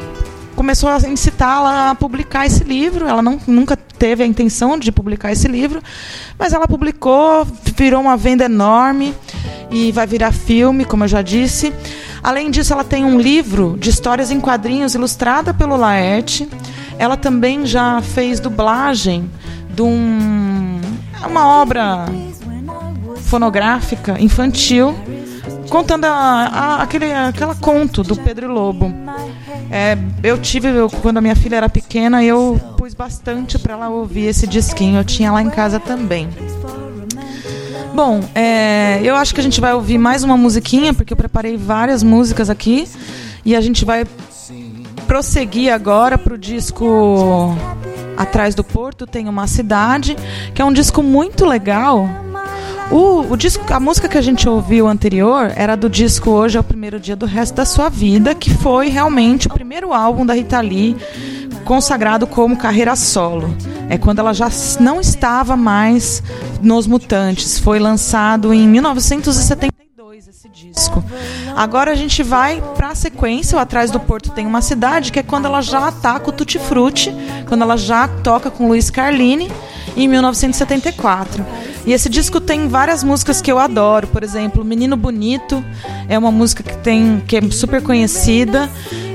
começou 0.55 0.89
a 0.89 0.99
incitá-la 1.09 1.91
a 1.91 1.95
publicar 1.95 2.47
esse 2.47 2.65
livro. 2.65 3.07
Ela 3.07 3.23
não, 3.23 3.39
nunca 3.47 3.77
teve 3.77 4.23
a 4.23 4.27
intenção 4.27 4.79
de 4.79 4.91
publicar 4.91 5.33
esse 5.33 5.49
livro, 5.49 5.83
mas 6.39 6.53
ela 6.53 6.67
publicou, 6.67 7.47
virou 7.77 8.01
uma 8.01 8.17
venda 8.17 8.45
enorme 8.45 9.15
e 9.71 9.93
vai 9.93 10.07
virar 10.07 10.33
filme, 10.33 10.85
como 10.85 11.05
eu 11.05 11.09
já 11.09 11.23
disse. 11.23 11.73
Além 12.23 12.51
disso, 12.51 12.73
ela 12.73 12.85
tem 12.85 13.05
um 13.05 13.19
livro 13.21 13.77
de 13.79 13.91
histórias 13.91 14.31
em 14.31 14.41
quadrinhos 14.41 14.95
ilustrada 14.95 15.53
pelo 15.53 15.77
Laerte. 15.77 16.49
Ela 16.99 17.17
também 17.17 17.67
já 17.67 18.01
fez 18.01 18.41
dublagem 18.41 19.31
de 19.69 19.83
um, 19.83 20.81
uma 21.29 21.47
obra 21.61 22.07
fonográfica 23.17 24.21
infantil 24.21 24.95
contando 25.69 26.05
a, 26.05 26.11
a, 26.11 26.83
aquele 26.83 27.13
aquela 27.13 27.55
conto 27.55 28.03
do 28.03 28.17
Pedro 28.17 28.53
Lobo. 28.53 28.93
É, 29.71 29.97
eu 30.23 30.39
tive, 30.39 30.69
eu, 30.69 30.89
quando 30.89 31.19
a 31.19 31.21
minha 31.21 31.35
filha 31.35 31.57
era 31.57 31.69
pequena, 31.69 32.23
eu 32.23 32.61
pus 32.77 32.95
bastante 32.95 33.59
para 33.59 33.75
ela 33.75 33.89
ouvir 33.89 34.27
esse 34.27 34.47
disquinho. 34.47 34.99
Eu 34.99 35.05
tinha 35.05 35.33
lá 35.33 35.43
em 35.43 35.51
casa 35.51 35.81
também. 35.81 36.29
Bom, 37.95 38.21
é, 38.35 39.01
eu 39.03 39.15
acho 39.15 39.35
que 39.35 39.41
a 39.41 39.43
gente 39.43 39.61
vai 39.61 39.73
ouvir 39.73 39.99
mais 39.99 40.25
uma 40.25 40.37
musiquinha, 40.37 40.93
porque 40.93 41.13
eu 41.13 41.17
preparei 41.17 41.57
várias 41.57 42.03
músicas 42.03 42.51
aqui. 42.51 42.89
E 43.45 43.55
a 43.55 43.61
gente 43.61 43.85
vai 43.85 44.07
prosseguir 45.07 45.73
agora 45.73 46.17
para 46.17 46.35
o 46.35 46.39
disco 46.39 47.55
Atrás 48.17 48.55
do 48.55 48.65
Porto 48.65 49.07
Tem 49.07 49.29
uma 49.29 49.47
Cidade, 49.47 50.17
que 50.55 50.63
é 50.63 50.65
um 50.65 50.73
disco 50.73 51.03
muito 51.03 51.45
legal 51.45 52.09
o, 52.91 53.33
o 53.33 53.37
disco, 53.37 53.65
a 53.73 53.81
música 53.81 54.09
que 54.09 54.19
a 54.19 54.23
gente 54.23 54.49
ouviu 54.49 54.87
anterior 54.87 55.53
era 55.57 55.77
do 55.77 55.89
disco 55.89 56.31
Hoje 56.31 56.57
é 56.57 56.61
o 56.61 56.65
Primeiro 56.65 57.01
Dia 57.01 57.17
do 57.17 57.27
Resto 57.27 57.55
da 57.55 57.65
Sua 57.65 57.89
Vida, 57.89 58.35
que 58.35 58.51
foi 58.51 58.89
realmente 58.89 59.47
o 59.47 59.51
primeiro 59.51 59.93
álbum 59.93 60.25
da 60.25 60.35
Rita 60.35 60.61
Lee 60.61 60.97
consagrado 61.65 62.27
como 62.27 62.57
carreira 62.57 62.95
solo. 62.95 63.55
É 63.89 63.99
quando 63.99 64.19
ela 64.19 64.33
já 64.33 64.49
não 64.81 65.01
estava 65.01 65.57
mais 65.57 66.23
nos 66.63 66.87
Mutantes. 66.87 67.59
Foi 67.59 67.79
lançado 67.79 68.53
em 68.53 68.69
1972 70.25 70.29
esse 70.29 70.49
disco. 70.49 71.05
Agora 71.57 71.93
a 71.93 71.95
gente 71.95 72.23
vai 72.23 72.63
para 72.75 72.89
a 72.89 72.95
sequência, 72.95 73.57
o 73.59 73.61
Atrás 73.61 73.91
do 73.91 74.01
Porto 74.01 74.31
tem 74.31 74.47
uma 74.47 74.63
cidade, 74.63 75.13
que 75.13 75.19
é 75.19 75.23
quando 75.23 75.47
ela 75.47 75.61
já 75.61 75.89
ataca 75.89 76.31
o 76.31 76.33
Tutti 76.33 76.59
Frutti, 76.59 77.15
quando 77.47 77.63
ela 77.63 77.77
já 77.77 78.09
toca 78.09 78.51
com 78.51 78.69
Luiz 78.69 78.91
Carlini 78.91 79.51
em 79.97 80.09
1974. 80.09 81.45
E 81.87 81.93
esse 81.93 82.09
disco 82.09 82.41
tem 82.41 82.69
várias 82.69 83.05
músicas 83.05 83.43
que 83.43 83.53
eu 83.53 83.59
adoro, 83.59 84.07
por 84.07 84.23
exemplo, 84.23 84.65
Menino 84.65 84.97
Bonito 84.97 85.63
é 86.09 86.19
uma 86.19 86.31
música 86.31 86.63
que 86.63 86.77
tem 86.79 87.23
que 87.27 87.37
é 87.37 87.51
super 87.51 87.83
conhecida, 87.83 88.71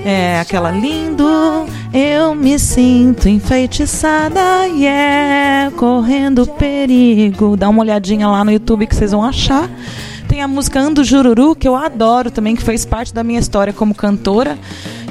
é 0.06 0.40
aquela 0.40 0.72
lindo, 0.72 1.26
eu 1.92 2.36
me 2.36 2.58
sinto 2.60 3.28
enfeitiçada, 3.28 4.66
yeah, 4.68 5.72
correndo 5.76 6.46
perigo. 6.46 7.58
Dá 7.58 7.68
uma 7.68 7.82
olhadinha 7.82 8.28
lá 8.28 8.44
no 8.44 8.52
YouTube 8.52 8.86
que 8.86 8.96
vocês 8.96 9.12
vão 9.12 9.24
achar. 9.24 9.68
Tem 10.30 10.42
a 10.42 10.48
música 10.48 10.80
Ando 10.80 11.04
Jururu, 11.04 11.56
que 11.56 11.68
eu 11.68 11.76
adoro 11.76 12.32
também, 12.32 12.56
que 12.56 12.62
fez 12.62 12.86
parte 12.86 13.14
da 13.14 13.24
minha 13.24 13.40
história 13.40 13.74
como 13.74 13.94
cantora 13.94 14.58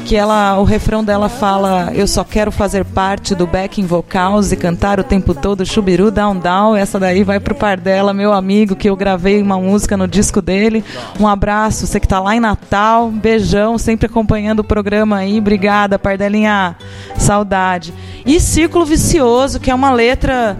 que 0.09 0.17
ela, 0.17 0.59
o 0.59 0.65
refrão 0.65 1.05
dela 1.05 1.29
fala: 1.29 1.93
Eu 1.95 2.07
só 2.07 2.25
quero 2.25 2.51
fazer 2.51 2.83
parte 2.83 3.35
do 3.35 3.47
backing 3.47 3.85
vocals 3.85 4.51
e 4.51 4.57
cantar 4.57 4.99
o 4.99 5.05
tempo 5.05 5.35
todo 5.35 5.67
chubiru 5.67 6.11
down 6.11 6.39
down. 6.39 6.75
Essa 6.75 6.99
daí 6.99 7.23
vai 7.23 7.39
pro 7.39 7.55
par 7.55 7.79
dela, 7.79 8.15
meu 8.15 8.33
amigo, 8.33 8.75
que 8.75 8.89
eu 8.89 8.97
gravei 8.97 9.43
uma 9.43 9.59
música 9.59 9.99
no 9.99 10.09
disco 10.09 10.41
dele. 10.41 10.83
Um 11.21 11.29
abraço, 11.29 11.87
você 11.87 12.01
que 12.01 12.09
tá 12.09 12.21
lá 12.21 12.35
em 12.35 12.41
Natal, 12.41 13.11
beijão, 13.11 13.77
sempre 13.77 14.07
acompanhando 14.07 14.61
o 14.61 14.65
programa 14.65 15.19
aí. 15.19 15.39
Obrigada, 15.39 15.99
Pardelinha. 15.99 16.75
Saudade. 17.19 17.93
E 18.25 18.41
Círculo 18.41 18.87
Vicioso, 18.87 19.61
que 19.61 19.71
é 19.71 19.75
uma 19.75 19.91
letra 19.91 20.57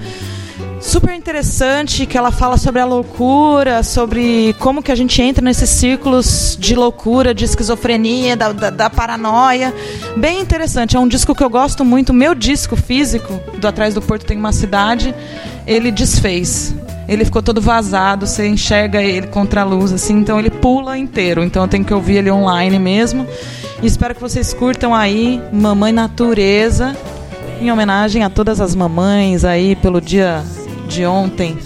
super 0.81 1.15
interessante 1.15 2.07
que 2.07 2.17
ela 2.17 2.31
fala 2.31 2.57
sobre 2.57 2.81
a 2.81 2.85
loucura, 2.85 3.83
sobre 3.83 4.55
como 4.59 4.83
que 4.83 4.93
a 4.93 4.95
gente 4.95 5.21
entra 5.21 5.45
nesses 5.45 5.69
círculos 5.71 6.57
de 6.59 6.75
loucura, 6.75 7.35
de 7.35 7.45
esquizofrenia, 7.45 8.37
da, 8.37 8.53
da, 8.53 8.71
da, 8.71 8.91
paranoia. 8.91 9.75
Bem 10.17 10.41
interessante. 10.41 10.97
É 10.97 11.01
um 11.01 11.09
disco 11.09 11.35
que 11.35 11.43
eu 11.43 11.51
gosto 11.51 11.85
muito. 11.85 12.15
Meu 12.15 12.35
disco 12.35 12.77
físico, 12.77 13.41
do 13.59 13.67
Atrás 13.67 13.95
do 13.95 14.03
Porto 14.03 14.25
Tem 14.25 14.39
Uma 14.39 14.53
Cidade, 14.53 15.15
ele 15.67 15.91
desfez. 15.91 16.75
Ele 17.09 17.25
ficou 17.25 17.43
todo 17.43 17.61
vazado, 17.61 18.27
você 18.27 18.47
enxerga 18.47 19.03
ele 19.03 19.29
contra 19.29 19.63
a 19.63 19.65
luz, 19.65 19.93
assim, 19.93 20.19
então 20.19 20.39
ele 20.39 20.51
pula 20.51 20.99
inteiro. 20.99 21.43
Então 21.43 21.63
eu 21.63 21.69
tenho 21.69 21.85
que 21.85 21.95
ouvir 21.95 22.17
ele 22.17 22.31
online 22.31 22.79
mesmo. 22.79 23.27
E 23.83 23.87
espero 23.87 24.15
que 24.15 24.21
vocês 24.21 24.53
curtam 24.53 24.95
aí 24.95 25.41
Mamãe 25.53 25.93
Natureza, 25.93 26.97
em 27.61 27.73
homenagem 27.73 28.25
a 28.25 28.31
todas 28.31 28.61
as 28.61 28.75
mamães 28.75 29.45
aí 29.45 29.75
pelo 29.77 30.01
dia 30.01 30.45
de 30.89 31.07
ontem. 31.07 31.59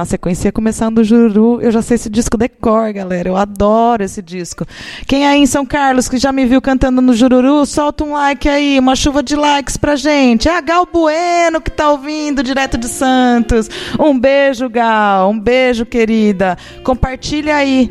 Na 0.00 0.06
sequência, 0.06 0.50
começando 0.50 1.04
Juru, 1.04 1.60
eu 1.60 1.70
já 1.70 1.82
sei 1.82 1.96
esse 1.96 2.08
disco 2.08 2.38
decor, 2.38 2.90
galera. 2.90 3.28
Eu 3.28 3.36
adoro 3.36 4.02
esse 4.02 4.22
disco. 4.22 4.64
Quem 5.06 5.26
aí 5.26 5.42
em 5.42 5.44
São 5.44 5.66
Carlos 5.66 6.08
que 6.08 6.16
já 6.16 6.32
me 6.32 6.46
viu 6.46 6.62
cantando 6.62 7.02
no 7.02 7.12
Jururu, 7.12 7.66
solta 7.66 8.02
um 8.02 8.14
like 8.14 8.48
aí, 8.48 8.78
uma 8.78 8.96
chuva 8.96 9.22
de 9.22 9.36
likes 9.36 9.76
pra 9.76 9.96
gente. 9.96 10.48
É 10.48 10.56
a 10.56 10.62
Gal 10.62 10.88
Bueno 10.90 11.60
que 11.60 11.70
tá 11.70 11.90
ouvindo 11.90 12.42
direto 12.42 12.78
de 12.78 12.88
Santos. 12.88 13.68
Um 13.98 14.18
beijo, 14.18 14.70
Gal. 14.70 15.28
Um 15.28 15.38
beijo, 15.38 15.84
querida. 15.84 16.56
Compartilha 16.82 17.56
aí. 17.56 17.90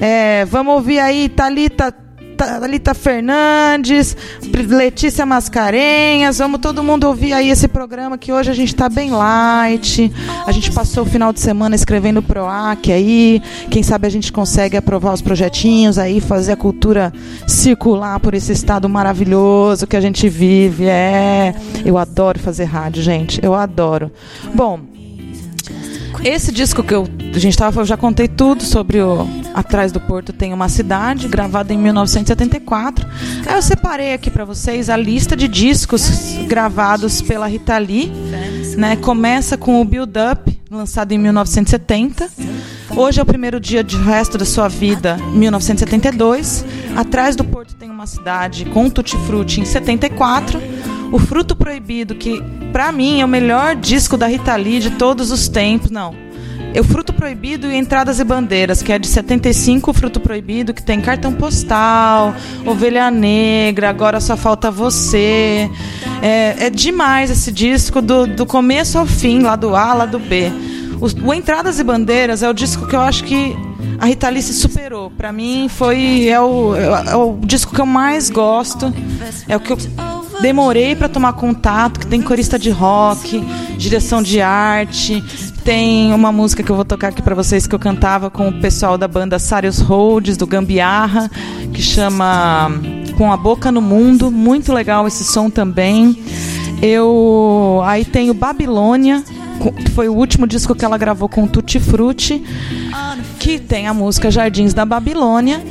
É, 0.00 0.44
vamos 0.44 0.74
ouvir 0.74 1.00
aí, 1.00 1.28
Thalita. 1.28 2.07
Thalita 2.38 2.94
Fernandes, 2.94 4.16
Letícia 4.68 5.26
Mascarenhas, 5.26 6.38
vamos 6.38 6.60
todo 6.60 6.84
mundo 6.84 7.08
ouvir 7.08 7.32
aí 7.32 7.50
esse 7.50 7.66
programa 7.66 8.16
que 8.16 8.32
hoje 8.32 8.48
a 8.48 8.54
gente 8.54 8.68
está 8.68 8.88
bem 8.88 9.10
light. 9.10 10.12
A 10.46 10.52
gente 10.52 10.70
passou 10.70 11.02
o 11.02 11.06
final 11.06 11.32
de 11.32 11.40
semana 11.40 11.74
escrevendo 11.74 12.22
PROAC 12.22 12.92
aí. 12.92 13.42
Quem 13.68 13.82
sabe 13.82 14.06
a 14.06 14.10
gente 14.10 14.32
consegue 14.32 14.76
aprovar 14.76 15.14
os 15.14 15.20
projetinhos 15.20 15.98
aí, 15.98 16.20
fazer 16.20 16.52
a 16.52 16.56
cultura 16.56 17.12
circular 17.44 18.20
por 18.20 18.34
esse 18.34 18.52
estado 18.52 18.88
maravilhoso 18.88 19.84
que 19.84 19.96
a 19.96 20.00
gente 20.00 20.28
vive. 20.28 20.86
É, 20.86 21.52
eu 21.84 21.98
adoro 21.98 22.38
fazer 22.38 22.64
rádio, 22.64 23.02
gente. 23.02 23.40
Eu 23.42 23.52
adoro. 23.52 24.12
Bom, 24.54 24.78
esse 26.24 26.52
disco 26.52 26.82
que 26.82 26.94
eu, 26.94 27.08
a 27.34 27.38
gente 27.38 27.52
estava, 27.52 27.80
eu 27.80 27.84
já 27.84 27.96
contei 27.96 28.28
tudo 28.28 28.62
sobre 28.64 29.00
o 29.00 29.26
Atrás 29.58 29.90
do 29.90 29.98
Porto 29.98 30.32
tem 30.32 30.52
uma 30.52 30.68
cidade, 30.68 31.26
gravado 31.26 31.72
em 31.72 31.78
1974. 31.78 33.04
Aí 33.44 33.56
eu 33.56 33.62
separei 33.62 34.12
aqui 34.12 34.30
para 34.30 34.44
vocês 34.44 34.88
a 34.88 34.96
lista 34.96 35.36
de 35.36 35.48
discos 35.48 36.08
gravados 36.46 37.20
pela 37.20 37.48
Rita 37.48 37.76
Lee, 37.76 38.12
né? 38.76 38.94
Começa 38.96 39.56
com 39.56 39.80
o 39.80 39.84
Build 39.84 40.12
Up, 40.16 40.60
lançado 40.70 41.10
em 41.10 41.18
1970. 41.18 42.30
Hoje 42.96 43.18
é 43.18 43.22
o 43.22 43.26
primeiro 43.26 43.58
dia 43.58 43.82
de 43.82 43.96
resto 43.96 44.38
da 44.38 44.44
sua 44.44 44.68
vida, 44.68 45.16
1972. 45.32 46.64
Atrás 46.96 47.34
do 47.34 47.42
Porto 47.42 47.74
tem 47.74 47.90
uma 47.90 48.06
cidade 48.06 48.64
com 48.66 48.88
Tutti 48.88 49.16
Frutti 49.26 49.60
em 49.60 49.64
74. 49.64 50.60
O 51.10 51.18
Fruto 51.18 51.56
Proibido, 51.56 52.14
que 52.14 52.42
pra 52.72 52.92
mim 52.92 53.20
é 53.20 53.24
o 53.24 53.28
melhor 53.28 53.74
disco 53.74 54.16
da 54.16 54.26
Rita 54.26 54.54
Lee 54.56 54.80
de 54.80 54.90
todos 54.90 55.30
os 55.30 55.48
tempos, 55.48 55.90
não. 55.90 56.14
É 56.74 56.80
o 56.80 56.84
Fruto 56.84 57.14
Proibido 57.14 57.66
e 57.66 57.76
Entradas 57.76 58.20
e 58.20 58.24
Bandeiras, 58.24 58.82
que 58.82 58.92
é 58.92 58.98
de 58.98 59.06
75, 59.06 59.90
o 59.90 59.94
Fruto 59.94 60.20
Proibido, 60.20 60.74
que 60.74 60.82
tem 60.82 61.00
cartão 61.00 61.32
postal, 61.32 62.34
Ovelha 62.66 63.10
Negra, 63.10 63.88
Agora 63.88 64.20
Só 64.20 64.36
Falta 64.36 64.70
Você. 64.70 65.70
É, 66.20 66.66
é 66.66 66.70
demais 66.70 67.30
esse 67.30 67.50
disco, 67.50 68.02
do, 68.02 68.26
do 68.26 68.44
começo 68.44 68.98
ao 68.98 69.06
fim, 69.06 69.40
lá 69.40 69.56
do 69.56 69.74
A, 69.74 69.94
lá 69.94 70.06
do 70.06 70.18
B. 70.18 70.52
O, 71.00 71.28
o 71.28 71.34
Entradas 71.34 71.78
e 71.78 71.84
Bandeiras 71.84 72.42
é 72.42 72.50
o 72.50 72.52
disco 72.52 72.86
que 72.86 72.94
eu 72.94 73.00
acho 73.00 73.24
que 73.24 73.56
a 73.98 74.06
Rita 74.06 74.28
Lee 74.28 74.42
se 74.42 74.52
superou. 74.52 75.10
Para 75.10 75.32
mim 75.32 75.68
foi 75.68 76.28
é 76.28 76.40
o, 76.40 76.76
é 76.76 77.16
o 77.16 77.38
disco 77.42 77.74
que 77.74 77.80
eu 77.80 77.86
mais 77.86 78.28
gosto. 78.28 78.92
É 79.48 79.56
o 79.56 79.60
que 79.60 79.72
eu 79.72 79.78
demorei 80.40 80.94
para 80.94 81.08
tomar 81.08 81.32
contato, 81.32 82.00
que 82.00 82.06
tem 82.06 82.22
corista 82.22 82.58
de 82.58 82.70
rock, 82.70 83.40
direção 83.76 84.22
de 84.22 84.40
arte, 84.40 85.22
tem 85.64 86.14
uma 86.14 86.32
música 86.32 86.62
que 86.62 86.70
eu 86.70 86.76
vou 86.76 86.84
tocar 86.84 87.08
aqui 87.08 87.20
para 87.20 87.34
vocês 87.34 87.66
que 87.66 87.74
eu 87.74 87.78
cantava 87.78 88.30
com 88.30 88.48
o 88.48 88.52
pessoal 88.60 88.96
da 88.96 89.06
banda 89.06 89.38
Sarius 89.38 89.80
Rhodes 89.80 90.36
do 90.36 90.46
Gambiarra, 90.46 91.30
que 91.74 91.82
chama 91.82 92.70
Com 93.18 93.30
a 93.30 93.36
Boca 93.36 93.70
no 93.70 93.82
Mundo, 93.82 94.30
muito 94.30 94.72
legal 94.72 95.06
esse 95.06 95.24
som 95.24 95.50
também. 95.50 96.18
Eu 96.80 97.82
aí 97.84 98.04
tenho 98.04 98.32
Babilônia, 98.32 99.22
que 99.84 99.90
foi 99.90 100.08
o 100.08 100.14
último 100.14 100.46
disco 100.46 100.74
que 100.74 100.84
ela 100.84 100.96
gravou 100.96 101.28
com 101.28 101.46
Tutti 101.46 101.78
Frutti, 101.78 102.42
que 103.38 103.58
tem 103.58 103.86
a 103.86 103.92
música 103.92 104.30
Jardins 104.30 104.72
da 104.72 104.86
Babilônia. 104.86 105.62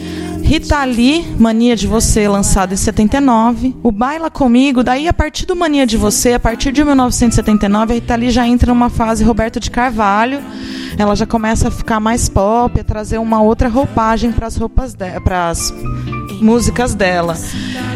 Rita 0.43 0.83
Lee, 0.85 1.25
Mania 1.37 1.75
de 1.75 1.87
Você, 1.87 2.27
lançado 2.27 2.73
em 2.73 2.77
79. 2.77 3.75
O 3.83 3.91
Baila 3.91 4.29
Comigo, 4.29 4.83
daí 4.83 5.07
a 5.07 5.13
partir 5.13 5.45
do 5.45 5.55
Mania 5.55 5.85
de 5.85 5.97
Você, 5.97 6.33
a 6.33 6.39
partir 6.39 6.71
de 6.71 6.83
1979, 6.83 7.91
a 7.91 7.95
Rita 7.95 8.15
Lee 8.15 8.31
já 8.31 8.47
entra 8.47 8.73
numa 8.73 8.89
fase 8.89 9.23
Roberto 9.23 9.59
de 9.59 9.69
Carvalho. 9.69 10.41
Ela 10.97 11.15
já 11.15 11.25
começa 11.25 11.67
a 11.67 11.71
ficar 11.71 11.99
mais 11.99 12.27
pop, 12.29 12.79
a 12.79 12.83
trazer 12.83 13.17
uma 13.19 13.41
outra 13.41 13.69
roupagem 13.69 14.31
para 14.31 14.47
as 14.47 14.55
roupas 14.55 14.95
para 15.23 15.49
músicas 16.41 16.95
dela. 16.95 17.37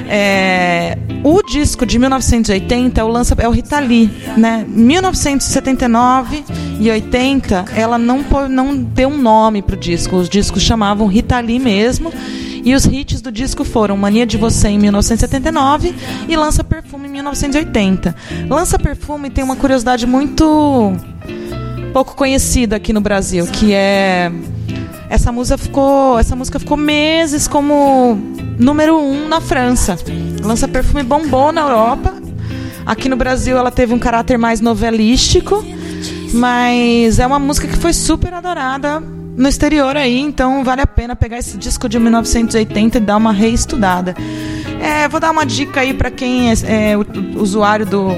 É, 0.07 0.97
o 1.23 1.41
disco 1.43 1.85
de 1.85 1.97
1980 1.97 2.99
é 2.99 3.03
o, 3.03 3.07
lança, 3.07 3.35
é 3.37 3.47
o 3.47 3.51
Rita 3.51 3.79
Lee, 3.79 4.09
né? 4.35 4.65
1979 4.67 6.43
e 6.79 6.89
80, 6.89 7.65
ela 7.75 7.97
não, 7.97 8.25
não 8.49 8.75
deu 8.75 9.09
um 9.09 9.17
nome 9.17 9.61
pro 9.61 9.77
disco. 9.77 10.15
Os 10.15 10.27
discos 10.27 10.61
chamavam 10.61 11.07
Rita 11.07 11.39
Lee 11.39 11.59
mesmo. 11.59 12.11
E 12.63 12.75
os 12.75 12.85
hits 12.85 13.21
do 13.21 13.31
disco 13.31 13.63
foram 13.63 13.97
Mania 13.97 14.25
de 14.25 14.37
Você 14.37 14.67
em 14.67 14.77
1979 14.77 15.95
e 16.29 16.35
Lança 16.35 16.63
Perfume 16.63 17.07
em 17.07 17.11
1980. 17.11 18.15
Lança 18.47 18.77
Perfume 18.77 19.31
tem 19.31 19.43
uma 19.43 19.55
curiosidade 19.55 20.05
muito 20.05 20.93
pouco 21.91 22.15
conhecida 22.15 22.75
aqui 22.75 22.93
no 22.93 23.01
Brasil, 23.01 23.47
que 23.47 23.73
é 23.73 24.31
essa 25.11 25.29
música 25.29 25.57
ficou, 25.57 26.17
essa 26.17 26.37
música 26.37 26.57
ficou 26.57 26.77
meses 26.77 27.45
como 27.45 28.17
número 28.57 28.97
um 28.97 29.27
na 29.27 29.41
França. 29.41 29.97
Lança 30.41 30.69
Perfume 30.69 31.03
bombou 31.03 31.51
na 31.51 31.59
Europa. 31.59 32.13
Aqui 32.85 33.09
no 33.09 33.17
Brasil 33.17 33.57
ela 33.57 33.69
teve 33.69 33.93
um 33.93 33.99
caráter 33.99 34.37
mais 34.37 34.61
novelístico, 34.61 35.65
mas 36.33 37.19
é 37.19 37.27
uma 37.27 37.39
música 37.39 37.67
que 37.67 37.75
foi 37.75 37.91
super 37.91 38.33
adorada 38.33 39.01
no 39.01 39.49
exterior 39.49 39.97
aí, 39.97 40.17
então 40.17 40.63
vale 40.63 40.81
a 40.81 40.87
pena 40.87 41.13
pegar 41.13 41.39
esse 41.39 41.57
disco 41.57 41.89
de 41.89 41.99
1980 41.99 42.97
e 42.97 43.01
dar 43.01 43.17
uma 43.17 43.33
reestudada. 43.33 44.15
É, 44.81 45.09
vou 45.09 45.19
dar 45.19 45.31
uma 45.31 45.45
dica 45.45 45.81
aí 45.81 45.93
para 45.93 46.09
quem 46.09 46.51
é, 46.51 46.53
é 46.93 46.97
usuário 47.35 47.85
do 47.85 48.11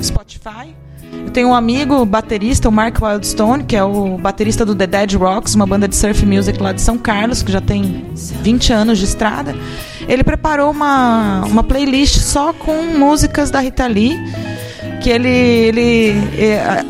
Spotify. 0.00 0.79
Eu 1.30 1.32
tenho 1.32 1.48
um 1.50 1.54
amigo 1.54 2.04
baterista, 2.04 2.68
o 2.68 2.72
Mark 2.72 3.00
Wildstone, 3.00 3.62
que 3.62 3.76
é 3.76 3.84
o 3.84 4.18
baterista 4.18 4.66
do 4.66 4.74
The 4.74 4.88
Dead 4.88 5.14
Rocks, 5.14 5.54
uma 5.54 5.64
banda 5.64 5.86
de 5.86 5.94
surf 5.94 6.26
music 6.26 6.60
lá 6.60 6.72
de 6.72 6.80
São 6.80 6.98
Carlos, 6.98 7.40
que 7.40 7.52
já 7.52 7.60
tem 7.60 8.04
20 8.42 8.72
anos 8.72 8.98
de 8.98 9.04
estrada. 9.04 9.54
Ele 10.08 10.24
preparou 10.24 10.72
uma, 10.72 11.42
uma 11.44 11.62
playlist 11.62 12.18
só 12.18 12.52
com 12.52 12.98
músicas 12.98 13.48
da 13.48 13.60
Rita 13.60 13.86
Lee, 13.86 14.18
que 15.00 15.08
ele, 15.08 15.28
ele, 15.28 16.10
é, 16.36 16.84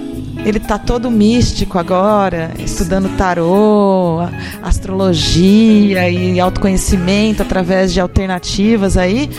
ele 0.45 0.59
tá 0.59 0.79
todo 0.79 1.11
místico 1.11 1.79
agora, 1.79 2.51
estudando 2.59 3.09
tarô, 3.17 4.21
astrologia 4.63 6.09
e 6.09 6.41
autoconhecimento 6.41 7.43
através 7.43 7.93
de 7.93 8.01
alternativas 8.01 8.97
aí, 8.97 9.31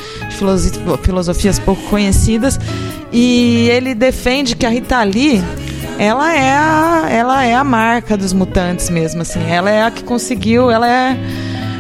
filosofias 1.02 1.60
pouco 1.60 1.82
conhecidas. 1.90 2.60
E 3.12 3.70
ele 3.70 3.94
defende 3.94 4.56
que 4.56 4.66
a 4.66 4.70
Rita 4.70 5.02
Lee 5.04 5.44
ela 5.98 6.34
é 6.34 6.52
a, 6.52 7.08
ela 7.10 7.46
é 7.46 7.54
a 7.54 7.64
marca 7.64 8.18
dos 8.18 8.34
mutantes 8.34 8.90
mesmo, 8.90 9.22
assim. 9.22 9.40
Ela 9.48 9.70
é 9.70 9.84
a 9.84 9.92
que 9.92 10.04
conseguiu, 10.04 10.72
ela 10.72 10.90
é 10.90 11.16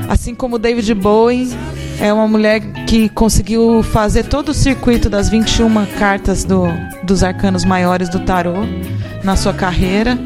assim 0.07 0.35
como 0.35 0.59
David 0.59 0.93
Bowie, 0.93 1.49
é 2.01 2.11
uma 2.11 2.27
mulher 2.27 2.59
que 2.87 3.07
conseguiu 3.09 3.83
fazer 3.83 4.23
todo 4.23 4.49
o 4.49 4.53
circuito 4.55 5.07
das 5.07 5.29
21 5.29 5.85
cartas 5.99 6.43
do, 6.43 6.63
dos 7.03 7.23
arcanos 7.23 7.63
maiores 7.63 8.09
do 8.09 8.19
tarô 8.21 8.55
na 9.23 9.35
sua 9.35 9.53
carreira 9.53 10.17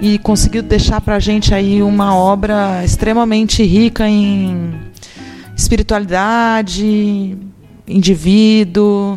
e 0.00 0.18
conseguiu 0.18 0.62
deixar 0.62 1.00
pra 1.00 1.20
gente 1.20 1.54
aí 1.54 1.80
uma 1.80 2.16
obra 2.16 2.84
extremamente 2.84 3.62
rica 3.62 4.08
em 4.08 4.74
espiritualidade, 5.56 7.38
indivíduo, 7.86 9.16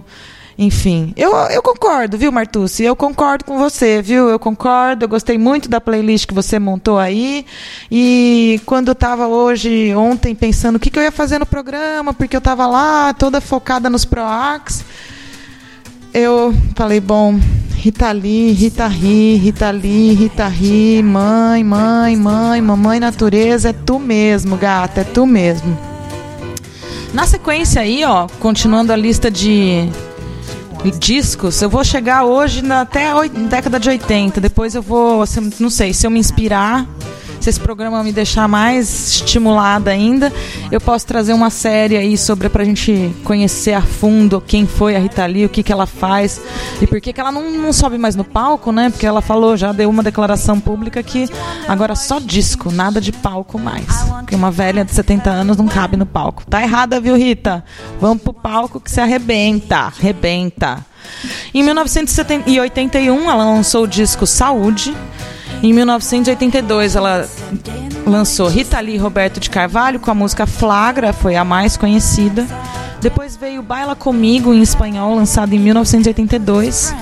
enfim, 0.58 1.14
eu, 1.18 1.34
eu 1.50 1.62
concordo, 1.62 2.18
viu, 2.18 2.32
Martucci? 2.32 2.84
Eu 2.84 2.96
concordo 2.96 3.44
com 3.44 3.58
você, 3.58 4.02
viu? 4.02 4.30
Eu 4.30 4.40
concordo, 4.40 5.04
eu 5.04 5.10
gostei 5.10 5.38
muito 5.38 5.68
da 5.68 5.82
playlist 5.82 6.26
que 6.26 6.34
você 6.34 6.58
montou 6.58 6.98
aí. 6.98 7.46
E 7.92 8.62
quando 8.66 8.88
eu 8.88 8.94
estava 8.94 9.28
hoje, 9.28 9.94
ontem, 9.94 10.34
pensando 10.34 10.78
o 10.78 10.80
que, 10.80 10.90
que 10.90 10.98
eu 10.98 11.04
ia 11.04 11.12
fazer 11.12 11.40
no 11.40 11.46
programa, 11.46 12.14
porque 12.14 12.36
eu 12.36 12.40
estava 12.40 12.66
lá 12.68 13.14
toda 13.14 13.42
focada 13.42 13.90
nos 13.90 14.06
PROACs, 14.06 14.86
eu 16.14 16.56
falei, 16.74 17.02
bom, 17.02 17.38
Rita 17.74 18.10
Lee, 18.14 18.54
Rita 18.54 18.88
Ri, 18.88 19.36
Rita 19.36 19.72
Lee, 19.72 20.14
Rita 20.14 20.48
Ri, 20.48 21.04
mãe, 21.04 21.66
mãe, 21.66 22.16
mãe, 22.16 22.62
mamãe 22.62 23.00
natureza, 23.02 23.72
é 23.72 23.74
tu 23.74 24.00
mesmo, 24.00 24.56
gata, 24.56 25.02
é 25.02 25.04
tu 25.04 25.26
mesmo. 25.26 25.78
Na 27.14 27.28
sequência 27.28 27.82
aí, 27.82 28.06
ó, 28.06 28.28
continuando 28.40 28.94
a 28.94 28.96
lista 28.96 29.30
de 29.30 29.90
discos, 30.92 31.62
eu 31.62 31.70
vou 31.70 31.84
chegar 31.84 32.24
hoje 32.24 32.62
na, 32.62 32.82
até 32.82 33.12
a 33.12 33.28
década 33.28 33.80
de 33.80 33.90
80. 33.90 34.40
Depois 34.40 34.76
eu 34.76 34.82
vou, 34.82 35.24
não 35.60 35.70
sei, 35.70 35.94
se 35.94 36.06
eu 36.06 36.12
me 36.12 36.20
inspirar, 36.20 36.86
se 37.46 37.52
esse 37.52 37.60
programa 37.60 38.04
me 38.04 38.12
deixar 38.12 38.48
mais 38.48 39.18
estimulada 39.18 39.92
ainda, 39.92 40.34
eu 40.72 40.82
posso 40.82 41.06
trazer 41.06 41.32
uma 41.32 41.52
série 41.52 41.96
aí 41.96 42.18
sobre 42.18 42.50
pra 42.50 42.64
gente 42.64 43.16
conhecer 43.24 43.74
a 43.74 43.84
fundo 43.84 44.42
quem 44.42 44.66
foi 44.66 44.96
a 44.96 45.00
Rita 45.00 45.24
Lee, 45.28 45.46
o 45.46 45.50
que, 45.50 45.62
que 45.62 45.72
ela 45.72 45.86
faz 45.86 46.42
e 46.82 46.88
por 46.88 47.00
que, 47.00 47.14
que 47.14 47.22
ela 47.22 47.32
não, 47.32 47.52
não 47.52 47.72
sobe 47.72 48.00
mais 48.00 48.16
no 48.16 48.24
palco, 48.24 48.72
né? 48.72 48.90
Porque 48.90 49.06
ela 49.06 49.22
falou, 49.22 49.56
já 49.56 49.72
deu 49.72 49.92
uma 49.92 50.02
declaração 50.02 50.60
pública 50.60 51.04
que 51.04 51.30
agora 51.68 51.94
só 51.94 52.18
disco, 52.18 52.72
nada 52.72 53.00
de 53.00 53.12
palco 53.12 53.60
mais. 53.60 53.86
Porque 53.86 54.34
uma 54.34 54.50
velha 54.50 54.84
de 54.84 54.92
70 54.92 55.30
anos 55.30 55.56
não 55.56 55.68
cabe 55.68 55.96
no 55.96 56.06
palco. 56.08 56.44
Tá 56.48 56.64
errada, 56.64 57.00
viu, 57.00 57.16
Rita? 57.16 57.64
Vamos 58.02 58.24
pro 58.24 58.34
palco 58.34 58.80
que 58.80 58.90
se 58.90 59.00
arrebenta, 59.00 59.78
arrebenta. 59.82 60.84
Em 61.54 61.62
1981, 61.62 63.30
ela 63.30 63.46
lançou 63.46 63.84
o 63.84 63.88
disco 63.88 64.26
Saúde, 64.26 64.98
em 65.62 65.74
1982, 65.74 66.96
ela 66.96 67.28
lançou 68.06 68.48
Rita 68.48 68.80
Lee 68.80 68.96
e 68.96 68.98
Roberto 68.98 69.40
de 69.40 69.50
Carvalho 69.50 70.00
com 70.00 70.12
a 70.12 70.16
música 70.16 70.46
Flagra, 70.46 71.12
foi 71.12 71.36
a 71.36 71.44
mais 71.44 71.76
conhecida. 71.76 72.46
Depois 73.02 73.36
veio 73.36 73.62
Baila 73.62 73.96
Comigo, 73.96 74.54
em 74.54 74.62
espanhol, 74.62 75.16
lançado 75.16 75.54
em 75.54 75.60
1982. 75.60 76.94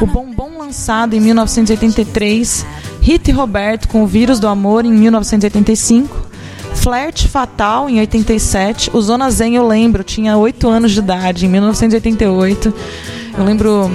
O 0.00 0.06
Bombom, 0.06 0.58
lançado 0.58 1.14
em 1.14 1.20
1983. 1.20 2.64
Rita 3.00 3.30
e 3.30 3.34
Roberto 3.34 3.88
com 3.88 4.04
O 4.04 4.06
Vírus 4.06 4.38
do 4.38 4.46
Amor, 4.46 4.84
em 4.84 4.92
1985. 4.92 6.28
Flerte 6.74 7.26
Fatal, 7.26 7.88
em 7.90 7.98
87. 7.98 8.90
O 8.92 9.00
Zona 9.00 9.30
Zen, 9.30 9.56
eu 9.56 9.66
lembro, 9.66 10.04
tinha 10.04 10.36
8 10.36 10.68
anos 10.68 10.92
de 10.92 11.00
idade, 11.00 11.46
em 11.46 11.48
1988. 11.48 12.72
Eu 13.36 13.44
lembro 13.44 13.90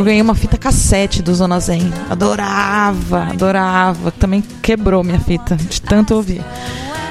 eu 0.00 0.04
ganhei 0.04 0.22
uma 0.22 0.34
fita 0.34 0.56
cassete 0.56 1.22
do 1.22 1.34
Zona 1.34 1.60
Zen. 1.60 1.92
Adorava, 2.08 3.24
adorava. 3.24 4.10
Também 4.10 4.42
quebrou 4.62 5.04
minha 5.04 5.20
fita, 5.20 5.56
de 5.56 5.80
tanto 5.80 6.14
ouvir. 6.14 6.42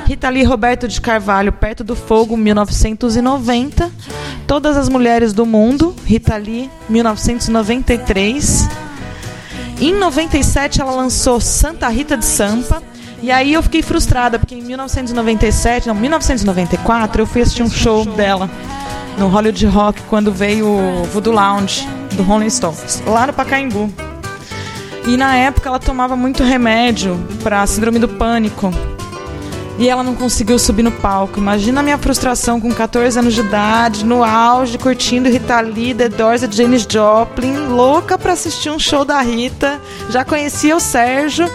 Rita 0.05 0.29
Lee 0.29 0.43
Roberto 0.43 0.87
de 0.87 0.99
Carvalho, 0.99 1.53
Perto 1.53 1.83
do 1.83 1.95
Fogo, 1.95 2.35
1990. 2.35 3.89
Todas 4.45 4.75
as 4.75 4.89
Mulheres 4.89 5.31
do 5.31 5.45
Mundo, 5.45 5.95
Rita 6.05 6.35
Lee, 6.35 6.69
1993. 6.89 8.67
Em 9.79 9.93
97 9.93 10.81
ela 10.81 10.91
lançou 10.91 11.39
Santa 11.39 11.87
Rita 11.87 12.17
de 12.17 12.25
Sampa. 12.25 12.83
E 13.21 13.31
aí 13.31 13.53
eu 13.53 13.61
fiquei 13.61 13.81
frustrada, 13.81 14.39
porque 14.39 14.55
em 14.55 14.61
1997, 14.63 15.87
não, 15.87 15.95
1994, 15.95 17.21
eu 17.21 17.25
fui 17.27 17.41
assistir 17.41 17.61
um 17.63 17.69
show 17.69 18.03
dela 18.03 18.49
no 19.17 19.27
Hollywood 19.27 19.65
Rock 19.67 20.01
quando 20.03 20.31
veio 20.31 20.67
o 20.67 21.03
Voodoo 21.05 21.33
Lounge 21.33 21.87
do 22.13 22.23
Rolling 22.23 22.49
Stones, 22.49 23.01
lá 23.05 23.27
no 23.27 23.33
Pacaembu. 23.33 23.91
E 25.07 25.17
na 25.17 25.35
época 25.35 25.69
ela 25.69 25.79
tomava 25.79 26.15
muito 26.15 26.43
remédio 26.43 27.19
para 27.43 27.65
síndrome 27.65 27.99
do 27.99 28.07
pânico. 28.07 28.71
E 29.79 29.89
ela 29.89 30.03
não 30.03 30.13
conseguiu 30.13 30.59
subir 30.59 30.83
no 30.83 30.91
palco. 30.91 31.39
Imagina 31.39 31.79
a 31.79 31.83
minha 31.83 31.97
frustração 31.97 32.59
com 32.59 32.71
14 32.71 33.17
anos 33.17 33.33
de 33.33 33.41
idade, 33.41 34.05
no 34.05 34.23
auge, 34.23 34.77
curtindo 34.77 35.29
Rita 35.29 35.59
Lee, 35.59 35.95
The 35.95 36.09
Doors 36.09 36.43
e 36.43 36.51
Janis 36.51 36.85
Joplin, 36.87 37.67
louca 37.67 38.17
para 38.17 38.33
assistir 38.33 38.69
um 38.69 38.77
show 38.77 39.03
da 39.03 39.19
Rita. 39.21 39.81
Já 40.09 40.23
conhecia 40.23 40.75
o 40.75 40.79
Sérgio 40.79 41.49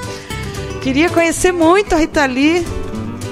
Queria 0.86 1.10
conhecer 1.10 1.50
muito 1.50 1.96
a 1.96 1.98
Rita 1.98 2.24
Lee. 2.26 2.64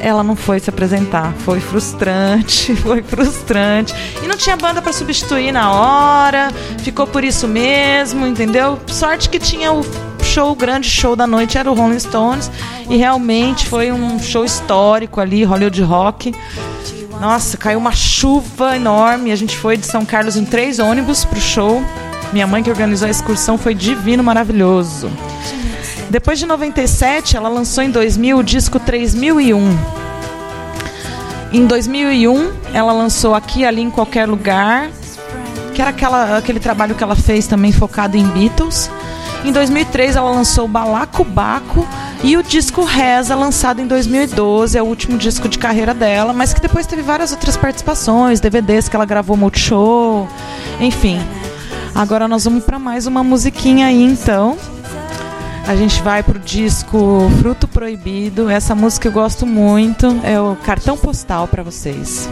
Ela 0.04 0.22
não 0.22 0.36
foi 0.36 0.60
se 0.60 0.68
apresentar. 0.68 1.32
Foi 1.38 1.60
frustrante, 1.60 2.76
foi 2.76 3.02
frustrante. 3.02 3.94
E 4.22 4.26
não 4.26 4.36
tinha 4.36 4.54
banda 4.54 4.82
para 4.82 4.92
substituir 4.92 5.50
na 5.50 5.72
hora. 5.72 6.50
Ficou 6.82 7.06
por 7.06 7.24
isso 7.24 7.48
mesmo, 7.48 8.26
entendeu? 8.26 8.78
Sorte 8.86 9.30
que 9.30 9.38
tinha 9.38 9.72
o 9.72 9.82
show, 10.22 10.52
o 10.52 10.54
grande 10.54 10.90
show 10.90 11.16
da 11.16 11.26
noite 11.26 11.56
era 11.56 11.70
o 11.70 11.74
Rolling 11.74 11.98
Stones. 11.98 12.50
E 12.90 12.98
realmente 12.98 13.66
foi 13.66 13.90
um 13.90 14.18
show 14.18 14.44
histórico 14.44 15.22
ali, 15.22 15.42
Hollywood 15.42 15.82
Rock. 15.82 16.34
Nossa, 17.18 17.56
caiu 17.56 17.78
uma 17.78 17.92
chuva 17.92 18.76
enorme. 18.76 19.32
A 19.32 19.36
gente 19.36 19.56
foi 19.56 19.78
de 19.78 19.86
São 19.86 20.04
Carlos 20.04 20.36
em 20.36 20.44
três 20.44 20.80
ônibus 20.80 21.24
pro 21.24 21.40
show. 21.40 21.82
Minha 22.30 22.46
mãe 22.46 22.62
que 22.62 22.68
organizou 22.68 23.08
a 23.08 23.10
excursão 23.10 23.56
foi 23.56 23.74
divino, 23.74 24.22
maravilhoso. 24.22 25.10
Depois 26.14 26.38
de 26.38 26.46
97, 26.46 27.36
ela 27.36 27.48
lançou 27.48 27.82
em 27.82 27.90
2000 27.90 28.38
o 28.38 28.42
disco 28.44 28.78
3001. 28.78 29.76
Em 31.52 31.66
2001, 31.66 32.52
ela 32.72 32.92
lançou 32.92 33.34
Aqui, 33.34 33.64
Ali, 33.64 33.82
em 33.82 33.90
Qualquer 33.90 34.28
Lugar, 34.28 34.92
que 35.74 35.80
era 35.80 35.90
aquela, 35.90 36.38
aquele 36.38 36.60
trabalho 36.60 36.94
que 36.94 37.02
ela 37.02 37.16
fez 37.16 37.48
também 37.48 37.72
focado 37.72 38.16
em 38.16 38.24
Beatles. 38.28 38.88
Em 39.44 39.50
2003, 39.50 40.14
ela 40.14 40.30
lançou 40.30 40.68
Balacobaco 40.68 41.84
e 42.22 42.36
o 42.36 42.44
disco 42.44 42.84
Reza, 42.84 43.34
lançado 43.34 43.80
em 43.80 43.86
2012, 43.88 44.78
é 44.78 44.82
o 44.84 44.86
último 44.86 45.18
disco 45.18 45.48
de 45.48 45.58
carreira 45.58 45.92
dela, 45.92 46.32
mas 46.32 46.54
que 46.54 46.60
depois 46.60 46.86
teve 46.86 47.02
várias 47.02 47.32
outras 47.32 47.56
participações, 47.56 48.38
DVDs 48.38 48.88
que 48.88 48.94
ela 48.94 49.04
gravou 49.04 49.36
Multishow, 49.36 50.28
enfim. 50.78 51.20
Agora 51.92 52.28
nós 52.28 52.44
vamos 52.44 52.62
para 52.62 52.78
mais 52.78 53.04
uma 53.08 53.24
musiquinha 53.24 53.88
aí, 53.88 54.04
então. 54.04 54.56
A 55.66 55.74
gente 55.74 56.02
vai 56.02 56.22
pro 56.22 56.38
disco 56.38 57.30
Fruto 57.38 57.66
Proibido. 57.66 58.50
Essa 58.50 58.74
música 58.74 59.08
eu 59.08 59.12
gosto 59.12 59.46
muito, 59.46 60.06
é 60.22 60.38
o 60.38 60.54
cartão 60.56 60.96
postal 60.96 61.48
para 61.48 61.62
vocês. 61.62 62.28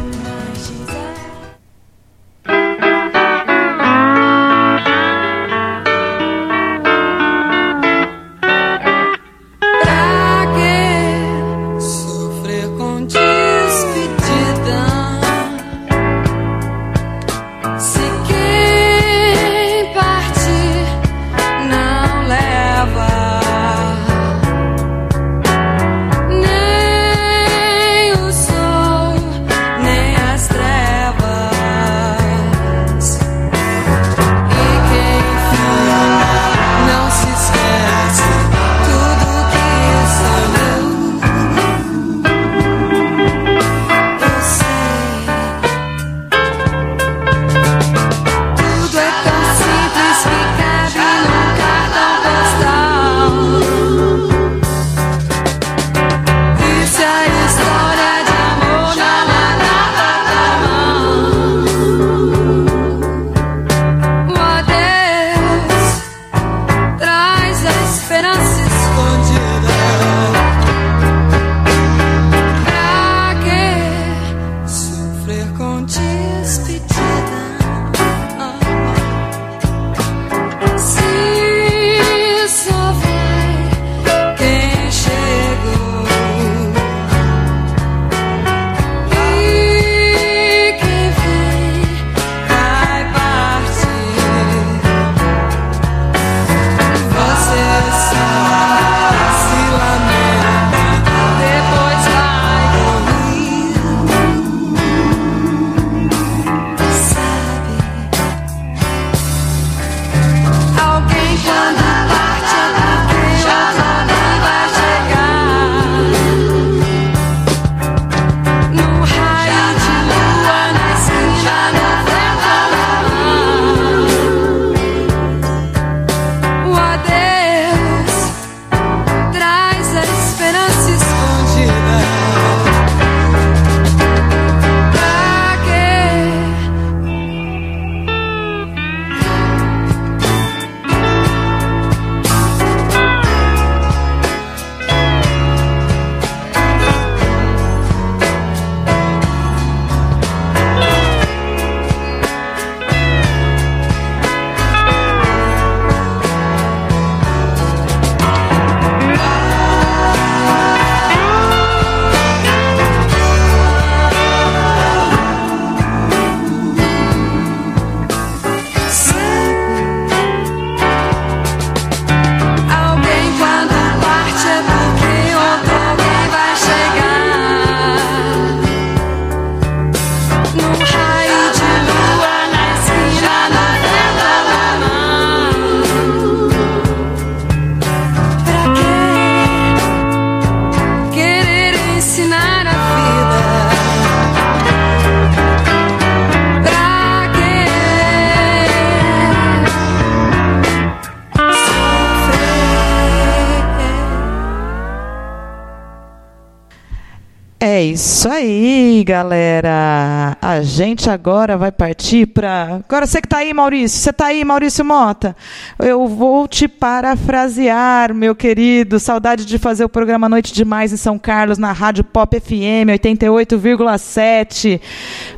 É 207.82 207.84
isso 207.84 208.28
aí, 208.28 209.02
galera. 209.04 210.36
A 210.52 210.60
gente 210.60 211.08
agora 211.08 211.56
vai 211.56 211.72
partir 211.72 212.26
para. 212.26 212.82
Agora 212.86 213.06
você 213.06 213.22
que 213.22 213.28
tá 213.28 213.38
aí, 213.38 213.54
Maurício. 213.54 213.98
Você 213.98 214.12
tá 214.12 214.26
aí, 214.26 214.44
Maurício 214.44 214.84
Mota. 214.84 215.34
Eu 215.78 216.06
vou 216.06 216.46
te 216.46 216.68
parafrasear, 216.68 218.12
meu 218.12 218.34
querido. 218.34 219.00
Saudade 219.00 219.46
de 219.46 219.58
fazer 219.58 219.82
o 219.82 219.88
programa 219.88 220.28
Noite 220.28 220.52
Demais 220.52 220.92
em 220.92 220.98
São 220.98 221.18
Carlos, 221.18 221.56
na 221.56 221.72
Rádio 221.72 222.04
Pop 222.04 222.38
FM 222.38 222.92
88,7. 222.92 224.78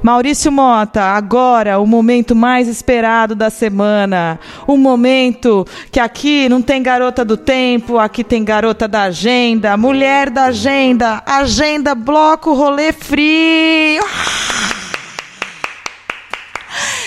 Maurício 0.02 0.50
Mota, 0.50 1.02
agora 1.02 1.78
o 1.78 1.86
momento 1.86 2.34
mais 2.34 2.66
esperado 2.66 3.36
da 3.36 3.50
semana. 3.50 4.40
O 4.66 4.76
momento 4.76 5.64
que 5.92 6.00
aqui 6.00 6.48
não 6.48 6.60
tem 6.60 6.82
garota 6.82 7.24
do 7.24 7.36
tempo, 7.36 8.00
aqui 8.00 8.24
tem 8.24 8.42
garota 8.42 8.88
da 8.88 9.02
agenda, 9.02 9.76
mulher 9.76 10.28
da 10.28 10.46
agenda, 10.46 11.22
agenda 11.24 11.94
bloco 11.94 12.52
rolê 12.52 12.92
free. 12.92 14.00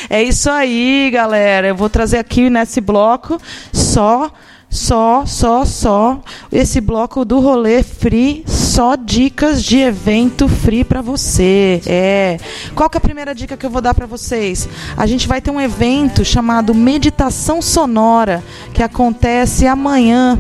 É 0.10 0.22
isso 0.24 0.50
aí, 0.50 1.10
galera. 1.12 1.68
Eu 1.68 1.76
vou 1.76 1.90
trazer 1.90 2.18
aqui 2.18 2.50
nesse 2.50 2.80
bloco 2.80 3.40
só, 3.74 4.32
só, 4.70 5.26
só, 5.26 5.66
só 5.66 6.22
esse 6.52 6.82
bloco 6.82 7.24
do 7.24 7.40
rolê 7.40 7.84
free, 7.84 8.44
só 8.48 8.96
dicas 8.96 9.64
de 9.64 9.80
evento 9.80 10.48
free 10.48 10.84
para 10.84 11.02
você. 11.02 11.82
É. 11.86 12.38
Qual 12.76 12.90
que 12.90 12.98
é 12.98 13.00
a 13.00 13.02
primeira 13.02 13.34
dica 13.34 13.58
que 13.58 13.66
eu 13.66 13.70
vou 13.70 13.82
dar 13.82 13.94
para 13.94 14.06
vocês? 14.06 14.68
A 14.96 15.06
gente 15.06 15.28
vai 15.28 15.42
ter 15.42 15.52
um 15.52 15.60
evento 15.60 16.24
chamado 16.24 16.74
Meditação 16.74 17.62
Sonora 17.62 18.44
que 18.74 18.84
acontece 18.84 19.68
amanhã 19.68 20.38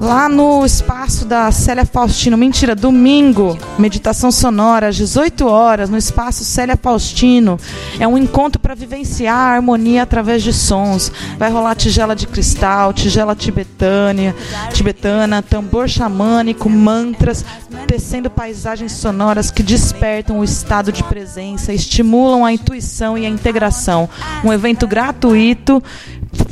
lá 0.00 0.28
no 0.28 0.64
espaço 0.64 1.24
da 1.24 1.50
Célia 1.50 1.84
Faustino. 1.84 2.36
Mentira, 2.36 2.74
domingo, 2.74 3.58
meditação 3.78 4.30
sonora, 4.30 4.88
às 4.88 4.96
18 4.96 5.46
horas, 5.46 5.90
no 5.90 5.96
espaço 5.96 6.44
Célia 6.44 6.78
Faustino. 6.80 7.58
É 7.98 8.06
um 8.06 8.16
encontro 8.16 8.60
para 8.60 8.74
vivenciar 8.74 9.36
a 9.36 9.54
harmonia 9.56 10.02
através 10.02 10.42
de 10.42 10.52
sons. 10.52 11.10
Vai 11.38 11.50
rolar 11.50 11.74
tigela 11.74 12.14
de 12.14 12.26
cristal, 12.26 12.92
tigela 12.92 13.34
tibetânia, 13.34 14.34
tibetana, 14.72 15.42
tambor 15.42 15.88
xamânico, 15.88 16.68
mantras, 16.70 17.44
tecendo 17.86 18.30
paisagens 18.30 18.92
sonoras 18.92 19.50
que 19.50 19.62
despertam 19.62 20.38
o 20.38 20.44
estado 20.44 20.92
de 20.92 21.02
presença, 21.04 21.72
estimulam 21.72 22.44
a 22.44 22.52
intuição 22.52 23.18
e 23.18 23.26
a 23.26 23.28
integração. 23.28 24.08
Um 24.44 24.52
evento 24.52 24.86
gratuito 24.86 25.82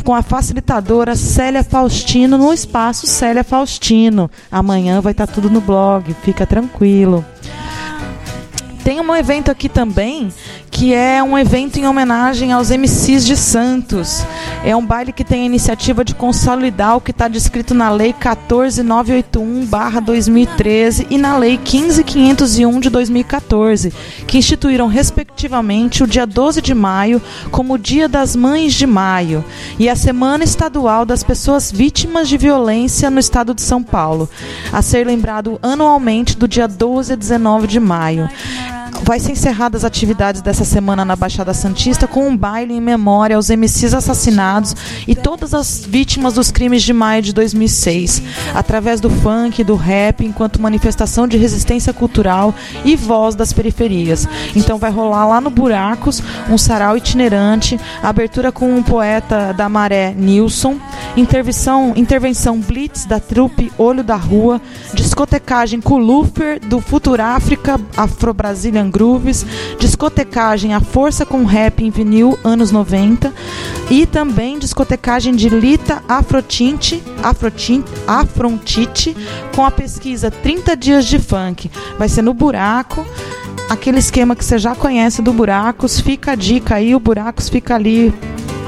com 0.05 0.15
a 0.15 0.23
facilitadora 0.23 1.17
Célia 1.17 1.65
Faustino 1.65 2.39
no 2.39 2.53
espaço 2.53 3.07
Célia 3.07 3.43
Faustino. 3.43 4.31
Amanhã 4.51 5.01
vai 5.01 5.13
estar 5.13 5.27
tudo 5.27 5.51
no 5.51 5.61
blog, 5.61 6.15
fica 6.23 6.47
tranquilo. 6.47 7.25
Tem 8.85 9.01
um 9.01 9.17
evento 9.17 9.51
aqui 9.51 9.69
também 9.69 10.33
que 10.71 10.93
é 10.93 11.23
um 11.23 11.39
evento 11.39 11.79
em 11.79 11.87
homenagem 11.87 12.53
aos 12.53 12.69
MCs 12.71 13.25
de 13.25 13.35
Santos. 13.37 14.27
É 14.65 14.75
um 14.77 14.85
baile 14.85 15.13
que 15.13 15.23
tem 15.25 15.43
a 15.43 15.47
iniciativa 15.47 16.05
de 16.05 16.13
consolidar 16.15 16.97
o 16.97 17.01
que 17.01 17.13
está 17.13 17.29
descrito 17.29 17.75
na 17.75 17.91
Lei 17.91 18.13
14981-2013 18.13 21.07
e 21.11 21.19
na 21.19 21.37
Lei 21.37 21.59
15501 21.59 22.81
de 22.81 22.89
2014, 22.91 23.93
que 24.27 24.39
instituíram 24.39 24.87
respectivamente 24.87 26.03
o 26.03 26.07
dia 26.07 26.27
12 26.27 26.61
de 26.61 26.75
maio 26.75 27.23
como 27.51 27.75
o 27.75 27.79
Dia 27.79 28.09
das 28.09 28.35
Mães 28.37 28.75
de 28.75 28.87
Maio 28.87 29.43
e 29.79 29.89
a 29.89 29.97
Semana 29.97 30.45
Estadual 30.45 31.07
das 31.07 31.23
Pessoas 31.23 31.73
Vítimas 31.73 32.29
de 32.29 32.37
Violência 32.37 33.09
no 33.11 33.19
Estado 33.19 33.55
de 33.55 33.63
São 33.63 33.83
Paulo, 33.83 34.29
a 34.73 34.83
ser 34.83 35.07
lembrado 35.07 35.59
anualmente 35.63 36.37
do 36.37 36.47
dia 36.47 36.69
12 36.69 37.13
a 37.13 37.17
19 37.17 37.67
de 37.67 37.81
maio 37.81 38.29
vai 39.03 39.21
ser 39.21 39.33
encerradas 39.33 39.67
as 39.77 39.85
atividades 39.85 40.41
dessa 40.41 40.65
semana 40.65 41.05
na 41.05 41.17
Baixada 41.17 41.53
Santista 41.53 42.07
com 42.07 42.29
um 42.29 42.37
baile 42.37 42.75
em 42.75 42.81
memória 42.81 43.37
aos 43.37 43.51
MCs 43.51 43.95
assassinados 43.95 44.75
e 45.07 45.15
todas 45.15 45.53
as 45.53 45.85
vítimas 45.85 46.35
dos 46.35 46.51
crimes 46.51 46.83
de 46.83 46.93
maio 46.93 47.23
de 47.23 47.33
2006, 47.33 48.23
através 48.55 49.01
do 49.01 49.11
funk 49.11 49.63
do 49.65 49.75
rap, 49.75 50.25
enquanto 50.25 50.61
manifestação 50.61 51.27
de 51.27 51.37
resistência 51.37 51.93
cultural 51.93 52.55
e 52.85 52.97
voz 52.97 53.35
das 53.35 53.53
periferias. 53.53 54.27
Então 54.55 54.79
vai 54.79 54.91
rolar 54.91 55.27
lá 55.27 55.41
no 55.41 55.51
Buracos 55.51 56.23
um 56.49 56.57
sarau 56.57 56.97
itinerante, 56.97 57.79
abertura 58.03 58.53
com 58.53 58.75
um 58.75 58.83
poeta 58.83 59.53
da 59.53 59.69
Maré, 59.69 60.15
Nilson, 60.17 60.79
intervenção, 61.17 61.93
intervenção 61.97 62.59
Blitz 62.61 63.05
da 63.05 63.21
trupe 63.21 63.73
Olho 63.77 64.03
da 64.03 64.17
Rua, 64.17 64.61
discotecagem 64.95 65.81
com 65.81 65.99
Lufer 65.99 66.61
do 66.61 66.81
Futuráfrica 66.81 67.81
Afro 67.97 68.35
Grooves, 68.91 69.45
discotecagem 69.79 70.75
A 70.75 70.81
Força 70.81 71.25
com 71.25 71.45
Rap 71.45 71.85
em 71.85 71.91
vinil 71.91 72.39
anos 72.45 72.71
90 72.71 73.33
e 73.91 74.07
também 74.07 74.59
discotecagem 74.59 75.35
de 75.35 75.49
Lita 75.49 76.03
Afrotinte, 76.09 77.03
Afrotinte, 77.23 77.93
Afrontite 78.07 79.17
com 79.55 79.65
a 79.65 79.71
pesquisa 79.71 80.31
30 80.31 80.77
dias 80.77 81.07
de 81.07 81.19
funk. 81.19 81.71
Vai 81.99 82.09
ser 82.09 82.23
no 82.23 82.35
buraco 82.35 83.07
aquele 83.69 83.99
esquema 83.99 84.37
que 84.37 84.45
você 84.45 84.59
já 84.59 84.75
conhece 84.75 85.23
do 85.23 85.33
Buracos, 85.33 86.01
fica 86.01 86.33
a 86.33 86.35
dica 86.35 86.77
aí, 86.77 86.95
o 86.95 87.01
Buracos 87.01 87.49
fica 87.49 87.75
ali 87.75 88.13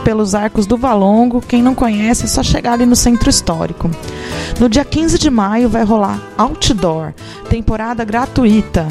pelos 0.09 0.35
arcos 0.35 0.67
do 0.67 0.77
Valongo. 0.77 1.41
Quem 1.41 1.63
não 1.63 1.75
conhece 1.75 2.25
é 2.25 2.29
só 2.29 2.43
chegar 2.43 2.73
ali 2.73 2.87
no 2.87 2.97
centro 2.97 3.29
histórico. 3.29 3.91
No 4.59 4.69
dia 4.69 4.85
15 4.85 5.19
de 5.19 5.31
maio 5.31 5.69
vai 5.69 5.85
rolar 5.85 6.19
Outdoor, 6.37 7.13
temporada 7.51 8.05
gratuita. 8.05 8.89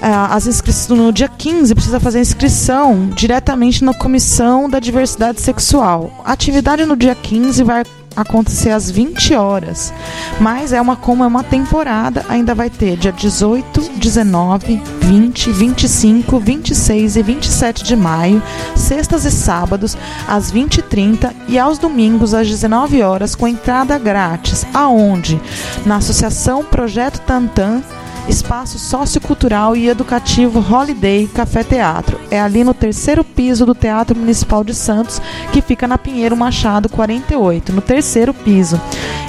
É, 0.00 0.08
as 0.08 0.46
inscrições 0.46 0.98
no 0.98 1.12
dia 1.12 1.28
15 1.28 1.74
precisa 1.74 2.00
fazer 2.00 2.20
inscrição 2.20 3.08
diretamente 3.14 3.84
na 3.84 3.94
Comissão 3.94 4.68
da 4.68 4.78
Diversidade 4.78 5.40
Sexual. 5.40 6.22
A 6.24 6.32
atividade 6.32 6.84
no 6.84 6.96
dia 6.96 7.14
15 7.14 7.62
vai 7.62 7.84
acontecer 8.16 8.70
às 8.70 8.90
20 8.90 9.34
horas. 9.34 9.92
Mas 10.40 10.72
é 10.72 10.80
uma 10.80 10.96
como 10.96 11.24
é 11.24 11.26
uma 11.26 11.42
temporada, 11.42 12.24
ainda 12.28 12.54
vai 12.54 12.70
ter 12.70 12.96
dia 12.96 13.12
18, 13.12 13.80
19, 13.96 14.82
20, 15.00 15.50
25, 15.50 16.38
26 16.38 17.16
e 17.16 17.22
27 17.22 17.84
de 17.84 17.96
maio, 17.96 18.42
sextas 18.76 19.24
e 19.24 19.30
sábados 19.30 19.96
às 20.28 20.52
20h30 20.52 21.32
e 21.48 21.58
aos 21.58 21.78
domingos 21.78 22.34
às 22.34 22.48
19 22.48 23.02
horas 23.02 23.34
com 23.34 23.48
entrada 23.48 23.98
grátis. 23.98 24.66
Aonde? 24.72 25.40
Na 25.84 25.96
Associação 25.96 26.64
Projeto 26.64 27.20
Tantan 27.20 27.82
espaço 28.28 28.78
sociocultural 28.78 29.76
e 29.76 29.88
educativo 29.88 30.58
Holiday 30.60 31.26
Café 31.26 31.62
Teatro. 31.62 32.18
É 32.30 32.40
ali 32.40 32.64
no 32.64 32.72
terceiro 32.72 33.22
piso 33.22 33.66
do 33.66 33.74
Teatro 33.74 34.16
Municipal 34.18 34.64
de 34.64 34.74
Santos, 34.74 35.20
que 35.52 35.60
fica 35.60 35.86
na 35.86 35.98
Pinheiro 35.98 36.36
Machado 36.36 36.88
48, 36.88 37.72
no 37.72 37.80
terceiro 37.80 38.32
piso. 38.32 38.80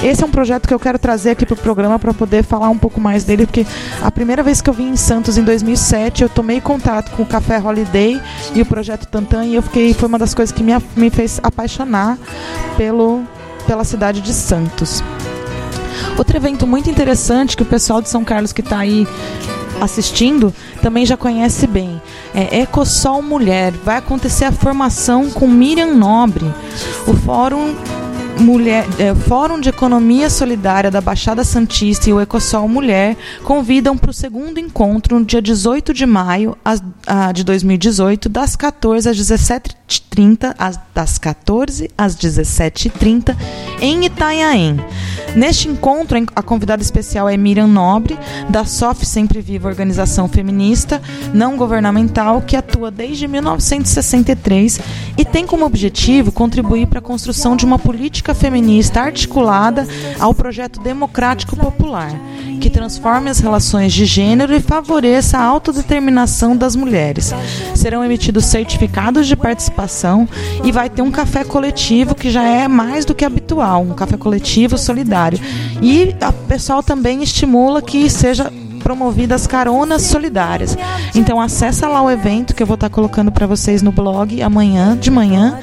Esse 0.04 0.24
é 0.24 0.26
um 0.26 0.32
projeto 0.32 0.68
que 0.68 0.74
eu 0.74 0.80
quero 0.80 0.98
trazer 0.98 1.32
aqui 1.32 1.46
para 1.46 1.54
o 1.54 1.58
programa 1.58 2.00
para 2.00 2.14
poder 2.14 2.44
falar 2.44 2.70
um 2.70 2.78
pouco 2.78 3.00
mais 3.00 3.24
dele, 3.24 3.46
porque 3.46 3.66
a 4.02 4.12
primeira 4.12 4.44
vez 4.44 4.62
que 4.62 4.70
eu 4.70 4.74
vim 4.74 4.90
em 4.90 4.96
Santos 4.96 5.38
em 5.38 5.44
2007, 5.44 6.24
eu 6.24 6.30
tomei 6.30 6.62
contato 6.62 7.12
com 7.12 7.24
o 7.24 7.26
Café 7.26 7.60
Holiday 7.60 8.22
e 8.54 8.62
o 8.62 8.66
projeto 8.66 9.08
Tantan 9.08 9.46
e 9.46 9.56
eu 9.56 9.62
fiquei 9.62 9.94
foi 9.94 10.08
uma 10.08 10.20
das 10.20 10.34
coisas 10.34 10.54
que 10.56 10.64
me, 10.64 10.74
me 10.96 11.10
fez 11.10 11.40
apaixonar 11.44 12.18
pelo 12.78 13.24
pela 13.66 13.84
cidade 13.84 14.22
de 14.22 14.34
Santos. 14.34 15.04
Outro 16.18 16.38
evento 16.38 16.66
muito 16.66 16.90
interessante 16.90 17.56
que 17.58 17.64
o 17.64 17.66
pessoal 17.66 18.02
de 18.02 18.10
São 18.10 18.24
Carlos 18.24 18.54
que 18.54 18.62
está 18.62 18.80
aí 18.80 19.08
assistindo 19.82 20.54
também 20.82 21.06
já 21.06 21.18
conhece 21.18 21.68
bem. 21.68 22.02
É 22.34 22.62
Ecosol 22.62 23.22
Mulher. 23.22 23.72
Vai 23.84 23.98
acontecer 23.98 24.46
a 24.46 24.52
formação 24.52 25.30
com 25.30 25.48
Miriam 25.48 25.94
Nobre. 25.94 26.46
O 27.08 27.14
Fórum 27.14 27.76
Mulher, 28.40 28.86
é, 29.00 29.16
Fórum 29.16 29.62
de 29.62 29.70
Economia 29.70 30.30
Solidária 30.30 30.92
da 30.92 31.00
Baixada 31.00 31.44
Santista 31.44 32.10
e 32.10 32.14
o 32.14 32.20
Ecosol 32.20 32.68
Mulher 32.68 33.16
convidam 33.44 33.98
para 33.98 34.10
o 34.10 34.14
segundo 34.14 34.60
encontro 34.60 35.18
no 35.18 35.26
dia 35.26 35.42
18 35.42 35.94
de 35.94 36.06
maio 36.06 36.58
a, 36.64 36.76
a, 37.08 37.32
de 37.32 37.46
2018, 37.46 38.28
das 38.28 38.56
14 38.58 39.10
às 39.10 39.16
17h30, 39.88 40.80
das 40.94 41.18
14 41.18 41.92
às 41.98 42.16
17h30, 42.16 43.36
em 43.82 44.06
Itanhaém. 44.06 44.80
Neste 45.36 45.68
encontro, 45.68 46.18
a 46.34 46.42
convidada 46.42 46.82
especial 46.82 47.28
é 47.28 47.36
Miriam 47.36 47.68
Nobre, 47.68 48.18
da 48.50 48.64
SOF 48.64 49.06
Sempre 49.06 49.42
Viva 49.42 49.68
Organização 49.68 50.30
Feminista 50.30 51.02
Não 51.34 51.58
Governamental, 51.58 52.42
que 52.42 52.56
atua 52.56 52.90
desde 52.90 53.28
1963 53.28 54.80
e 55.18 55.26
tem 55.26 55.46
como 55.46 55.66
objetivo 55.66 56.32
contribuir 56.32 56.88
para 56.88 57.00
a 57.00 57.02
construção 57.02 57.58
de 57.58 57.66
uma 57.66 57.78
política 57.78 58.34
feminista 58.34 59.02
articulada 59.02 59.86
ao 60.20 60.34
projeto 60.34 60.80
democrático 60.80 61.58
popular, 61.58 62.14
que 62.62 62.70
transforme 62.70 63.30
as 63.30 63.40
relações 63.40 63.92
de 63.92 64.06
gênero 64.06 64.56
e 64.56 64.62
favoreça 64.62 65.38
a 65.38 65.44
autodeterminação 65.44 66.56
das 66.56 66.78
mulheres. 66.78 67.34
Serão 67.76 68.06
emitidos 68.06 68.46
certificados 68.46 69.28
de 69.28 69.36
participação 69.36 69.75
e 70.64 70.72
vai 70.72 70.90
ter 70.90 71.02
um 71.02 71.12
café 71.12 71.44
coletivo 71.44 72.16
que 72.16 72.30
já 72.30 72.44
é 72.44 72.68
mais 72.68 73.06
do 73.06 73.14
que 73.14 73.26
habitual, 73.26 73.82
um 73.82 73.94
café 73.94 74.18
coletivo 74.18 74.78
solidário. 74.78 75.40
E 75.82 76.16
o 76.28 76.48
pessoal 76.48 76.82
também 76.82 77.22
estimula 77.22 77.82
que 77.82 78.10
seja 78.10 78.52
promovidas 78.86 79.48
caronas 79.48 80.04
solidárias. 80.04 80.78
Então 81.16 81.42
acessa 81.42 81.88
lá 81.88 82.04
o 82.04 82.10
evento 82.10 82.54
que 82.54 82.62
eu 82.62 82.68
vou 82.68 82.76
estar 82.76 82.90
colocando 82.90 83.32
para 83.32 83.48
vocês 83.48 83.82
no 83.82 83.92
blog 83.92 84.42
amanhã 84.44 84.96
de 84.96 85.10
manhã 85.10 85.60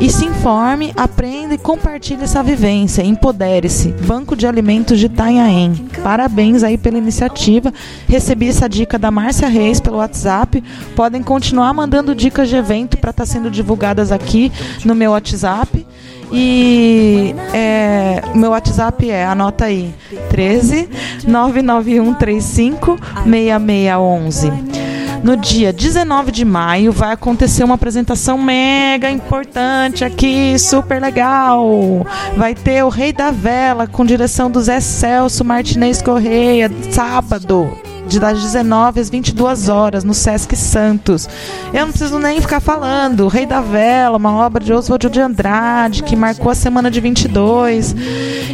e 0.00 0.08
se 0.08 0.24
informe, 0.24 0.92
aprenda 0.96 1.54
e 1.54 1.58
compartilhe 1.58 2.22
essa 2.22 2.40
vivência. 2.40 3.02
Empodere-se. 3.02 3.88
Banco 4.06 4.36
de 4.36 4.46
Alimentos 4.46 4.98
de 4.98 5.06
Itanhaém. 5.06 5.74
Parabéns 6.04 6.62
aí 6.62 6.78
pela 6.78 6.98
iniciativa. 6.98 7.72
Recebi 8.06 8.48
essa 8.48 8.68
dica 8.68 8.96
da 8.96 9.10
Márcia 9.10 9.48
Reis 9.48 9.80
pelo 9.80 9.96
WhatsApp. 9.96 10.62
Podem 10.94 11.20
continuar 11.20 11.74
mandando 11.74 12.14
dicas 12.14 12.48
de 12.48 12.54
evento 12.54 12.96
para 12.96 13.10
estar 13.10 13.24
tá 13.24 13.26
sendo 13.26 13.50
divulgadas 13.50 14.12
aqui 14.12 14.52
no 14.84 14.94
meu 14.94 15.10
WhatsApp. 15.10 15.84
E 16.30 17.34
é, 17.52 18.22
meu 18.34 18.50
WhatsApp 18.50 19.10
é, 19.10 19.24
anota 19.24 19.64
aí, 19.64 19.92
13 20.30 20.88
99135 21.26 22.96
6611. 23.24 24.87
No 25.22 25.36
dia 25.36 25.72
19 25.72 26.30
de 26.30 26.44
maio 26.44 26.92
vai 26.92 27.12
acontecer 27.12 27.64
uma 27.64 27.74
apresentação 27.74 28.38
mega 28.38 29.10
importante 29.10 30.04
aqui, 30.04 30.58
super 30.58 31.00
legal. 31.00 32.06
Vai 32.36 32.54
ter 32.54 32.84
o 32.84 32.88
Rei 32.88 33.12
da 33.12 33.30
Vela 33.30 33.86
com 33.86 34.04
direção 34.04 34.50
do 34.50 34.60
Zé 34.60 34.80
Celso 34.80 35.44
Martinez 35.44 36.00
Correia, 36.00 36.70
sábado, 36.90 37.76
de 38.06 38.20
das 38.20 38.40
19 38.40 39.00
às 39.00 39.10
22 39.10 39.68
horas 39.68 40.04
no 40.04 40.14
Sesc 40.14 40.54
Santos. 40.56 41.28
Eu 41.74 41.86
não 41.86 41.90
preciso 41.90 42.18
nem 42.18 42.40
ficar 42.40 42.60
falando. 42.60 43.24
O 43.24 43.28
Rei 43.28 43.44
da 43.44 43.60
Vela, 43.60 44.16
uma 44.16 44.32
obra 44.32 44.62
de 44.62 44.72
Oswald 44.72 45.08
de 45.08 45.20
Andrade 45.20 46.02
que 46.04 46.14
marcou 46.14 46.50
a 46.50 46.54
semana 46.54 46.90
de 46.90 47.00
22 47.00 47.94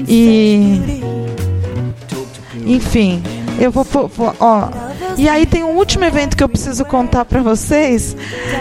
e 0.09 1.03
enfim, 2.67 3.23
eu 3.59 3.71
vou, 3.71 3.85
vou 3.85 4.35
ó, 4.41 4.69
e 5.17 5.29
aí 5.29 5.47
tem 5.47 5.63
um 5.63 5.77
último 5.77 6.05
evento 6.05 6.37
que 6.37 6.43
eu 6.43 6.49
preciso 6.49 6.85
contar 6.85 7.25
para 7.25 7.43
vocês, 7.43 8.17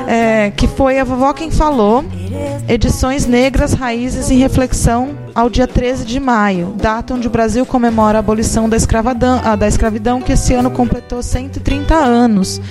é, 0.08 0.52
que 0.52 0.68
foi 0.68 1.00
a 1.00 1.04
Vovó 1.04 1.34
Quem 1.34 1.52
Falou, 1.52 2.04
Edições 2.68 3.26
Negras, 3.26 3.74
Raízes 3.74 4.30
em 4.30 4.38
Reflexão, 4.38 5.18
ao 5.34 5.50
dia 5.50 5.68
13 5.68 6.06
de 6.06 6.20
maio, 6.20 6.74
data 6.76 7.14
onde 7.14 7.28
o 7.28 7.32
Brasil 7.32 7.66
comemora 7.66 8.18
a 8.18 8.20
abolição 8.20 8.70
da 8.70 8.78
escravidão, 8.78 9.42
a, 9.44 9.56
da 9.56 9.68
escravidão 9.68 10.22
que 10.22 10.32
esse 10.32 10.54
ano 10.54 10.70
completou 10.70 11.24
130 11.24 11.96
anos. 11.96 12.62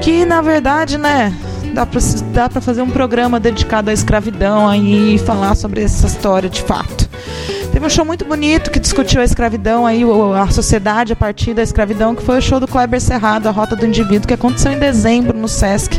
Que, 0.00 0.24
na 0.24 0.42
verdade, 0.42 0.98
né, 0.98 1.32
dá 1.72 1.86
para 1.86 2.00
dá 2.32 2.48
pra 2.48 2.60
fazer 2.60 2.82
um 2.82 2.90
programa 2.90 3.40
dedicado 3.40 3.90
à 3.90 3.92
escravidão 3.92 4.68
aí 4.68 5.14
e 5.14 5.18
falar 5.18 5.54
sobre 5.54 5.82
essa 5.82 6.06
história 6.06 6.48
de 6.48 6.62
fato. 6.62 7.08
Teve 7.72 7.86
um 7.86 7.88
show 7.88 8.04
muito 8.04 8.24
bonito 8.24 8.70
que 8.70 8.78
discutiu 8.78 9.20
a 9.22 9.24
escravidão, 9.24 9.86
aí, 9.86 10.02
a 10.38 10.46
sociedade 10.50 11.14
a 11.14 11.16
partir 11.16 11.54
da 11.54 11.62
escravidão, 11.62 12.14
que 12.14 12.22
foi 12.22 12.38
o 12.38 12.42
show 12.42 12.60
do 12.60 12.68
Kleber 12.68 13.00
Cerrado, 13.00 13.48
A 13.48 13.50
Rota 13.50 13.74
do 13.74 13.86
Indivíduo, 13.86 14.28
que 14.28 14.34
aconteceu 14.34 14.72
em 14.72 14.78
dezembro 14.78 15.36
no 15.36 15.48
Sesc 15.48 15.98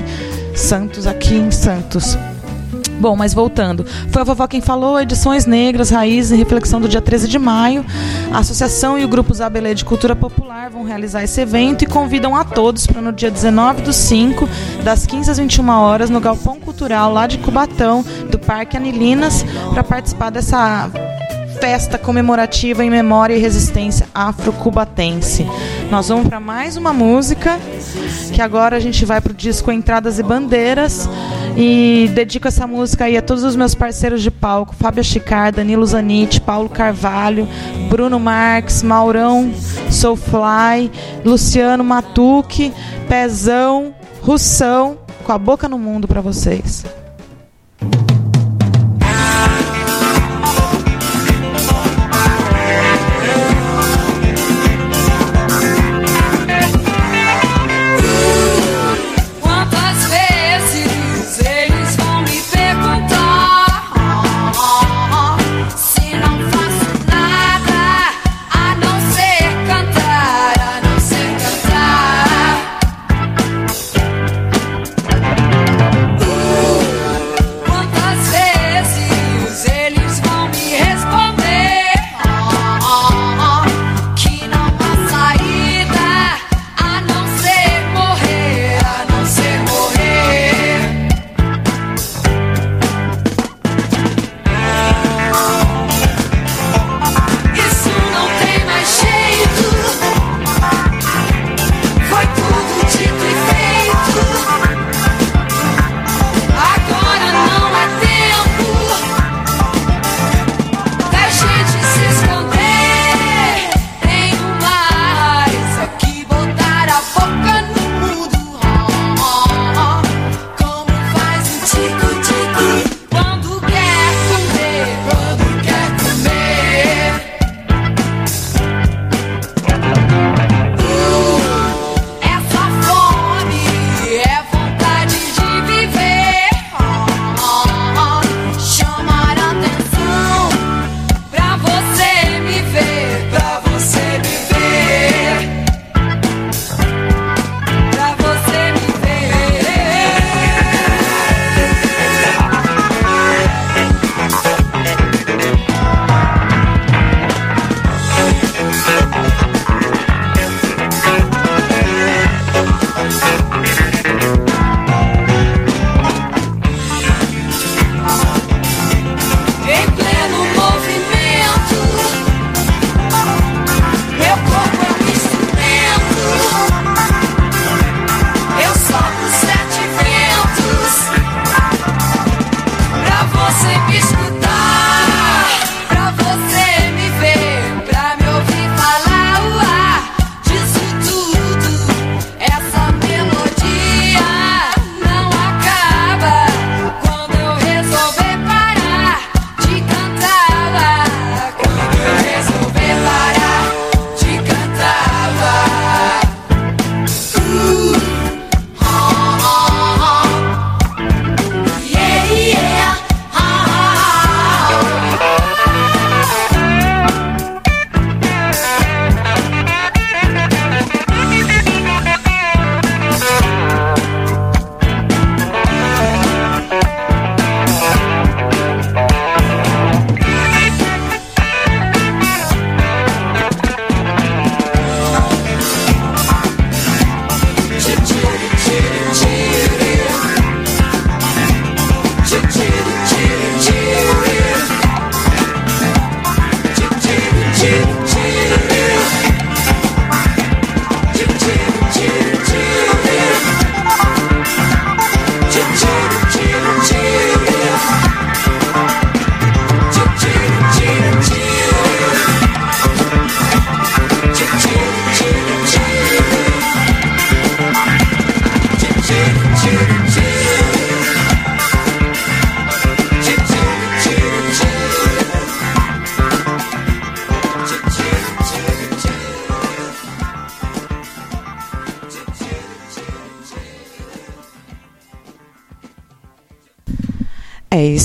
Santos, 0.55 1.07
aqui 1.07 1.34
em 1.34 1.49
Santos. 1.49 2.15
Bom, 3.03 3.17
mas 3.17 3.33
voltando. 3.33 3.85
Foi 4.11 4.21
a 4.21 4.23
vovó 4.23 4.47
quem 4.47 4.61
falou, 4.61 4.97
edições 4.97 5.45
negras, 5.45 5.89
raízes 5.89 6.31
e 6.31 6.37
reflexão 6.37 6.79
do 6.79 6.87
dia 6.87 7.01
13 7.01 7.27
de 7.27 7.37
maio. 7.37 7.85
A 8.31 8.37
associação 8.37 8.97
e 8.97 9.03
o 9.03 9.09
grupo 9.09 9.33
Zabelê 9.33 9.75
de 9.75 9.83
Cultura 9.83 10.15
Popular 10.15 10.69
vão 10.69 10.85
realizar 10.85 11.21
esse 11.21 11.41
evento 11.41 11.83
e 11.83 11.85
convidam 11.85 12.33
a 12.33 12.45
todos 12.45 12.87
para 12.87 13.01
no 13.01 13.11
dia 13.11 13.29
19 13.29 13.81
do 13.81 13.91
5, 13.91 14.47
das 14.85 15.05
15 15.05 15.31
às 15.31 15.37
21 15.37 15.67
horas, 15.67 16.09
no 16.09 16.21
Galpão 16.21 16.61
Cultural 16.61 17.11
lá 17.11 17.27
de 17.27 17.39
Cubatão, 17.39 18.05
do 18.31 18.39
Parque 18.39 18.77
Anilinas, 18.77 19.43
para 19.73 19.83
participar 19.83 20.29
dessa 20.29 20.89
festa 21.59 21.97
comemorativa 21.97 22.83
em 22.83 22.89
memória 22.89 23.35
e 23.35 23.39
resistência 23.39 24.07
afro-cubatense. 24.13 25.45
Nós 25.91 26.09
vamos 26.09 26.27
para 26.27 26.39
mais 26.39 26.77
uma 26.77 26.93
música, 26.93 27.59
que 28.33 28.41
agora 28.41 28.75
a 28.75 28.79
gente 28.79 29.05
vai 29.05 29.21
para 29.21 29.31
o 29.31 29.35
disco 29.35 29.71
Entradas 29.71 30.19
e 30.19 30.23
Bandeiras. 30.23 31.09
E 31.55 32.09
dedico 32.13 32.47
essa 32.47 32.65
música 32.65 33.05
aí 33.05 33.15
a 33.15 33.21
todos 33.21 33.43
os 33.43 33.55
meus 33.55 33.75
parceiros 33.75 34.23
de 34.23 34.31
palco: 34.31 34.75
Fábio 34.75 35.03
Chicar, 35.03 35.51
Danilo 35.51 35.85
Zanite, 35.85 36.41
Paulo 36.41 36.67
Carvalho, 36.67 37.47
Bruno 37.89 38.19
Marques, 38.19 38.81
Maurão 38.81 39.53
Soulfly, 39.91 40.91
Luciano 41.23 41.83
Matuque, 41.83 42.73
Pezão, 43.07 43.93
Russão, 44.21 44.97
com 45.23 45.31
a 45.31 45.37
boca 45.37 45.69
no 45.69 45.77
mundo 45.77 46.07
para 46.07 46.21
vocês. 46.21 46.83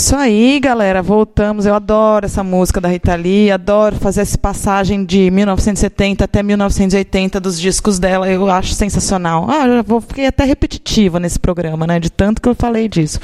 Isso 0.09 0.17
aí, 0.17 0.59
galera. 0.59 1.03
Voltamos. 1.03 1.67
Eu 1.67 1.75
adoro 1.75 2.25
essa 2.25 2.43
música 2.43 2.81
da 2.81 2.89
Rita 2.89 3.15
Lee, 3.15 3.51
adoro 3.51 3.95
fazer 3.97 4.23
essa 4.23 4.39
passagem 4.39 5.05
de 5.05 5.31
1970 5.31 6.25
até 6.25 6.43
1980 6.43 7.39
dos 7.39 7.61
discos 7.61 7.99
dela. 7.99 8.27
Eu 8.27 8.49
acho 8.49 8.73
sensacional. 8.73 9.47
Ah, 9.51 9.67
eu 9.67 9.85
vou, 9.85 10.01
fiquei 10.01 10.27
até 10.27 10.45
repetitiva 10.45 11.21
nesse 11.21 11.39
programa, 11.39 11.87
né? 11.87 12.01
De 12.01 12.09
tanto 12.09 12.41
que 12.41 12.49
eu 12.49 12.55
falei 12.55 12.89
disso. 12.89 13.21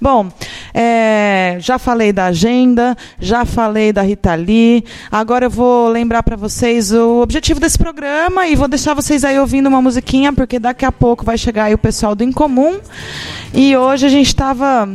Bom, 0.00 0.30
é, 0.72 1.56
já 1.58 1.76
falei 1.76 2.12
da 2.12 2.26
agenda, 2.26 2.96
já 3.18 3.44
falei 3.44 3.92
da 3.92 4.02
Rita 4.02 4.32
Lee. 4.36 4.84
Agora 5.10 5.46
eu 5.46 5.50
vou 5.50 5.88
lembrar 5.88 6.22
para 6.22 6.36
vocês 6.36 6.92
o 6.92 7.20
objetivo 7.20 7.58
desse 7.58 7.78
programa 7.78 8.46
e 8.46 8.54
vou 8.54 8.68
deixar 8.68 8.94
vocês 8.94 9.24
aí 9.24 9.40
ouvindo 9.40 9.66
uma 9.66 9.82
musiquinha, 9.82 10.32
porque 10.32 10.60
daqui 10.60 10.84
a 10.84 10.92
pouco 10.92 11.24
vai 11.24 11.36
chegar 11.36 11.64
aí 11.64 11.74
o 11.74 11.78
pessoal 11.78 12.14
do 12.14 12.22
Incomum. 12.22 12.78
E 13.52 13.76
hoje 13.76 14.06
a 14.06 14.08
gente 14.08 14.28
estava 14.28 14.88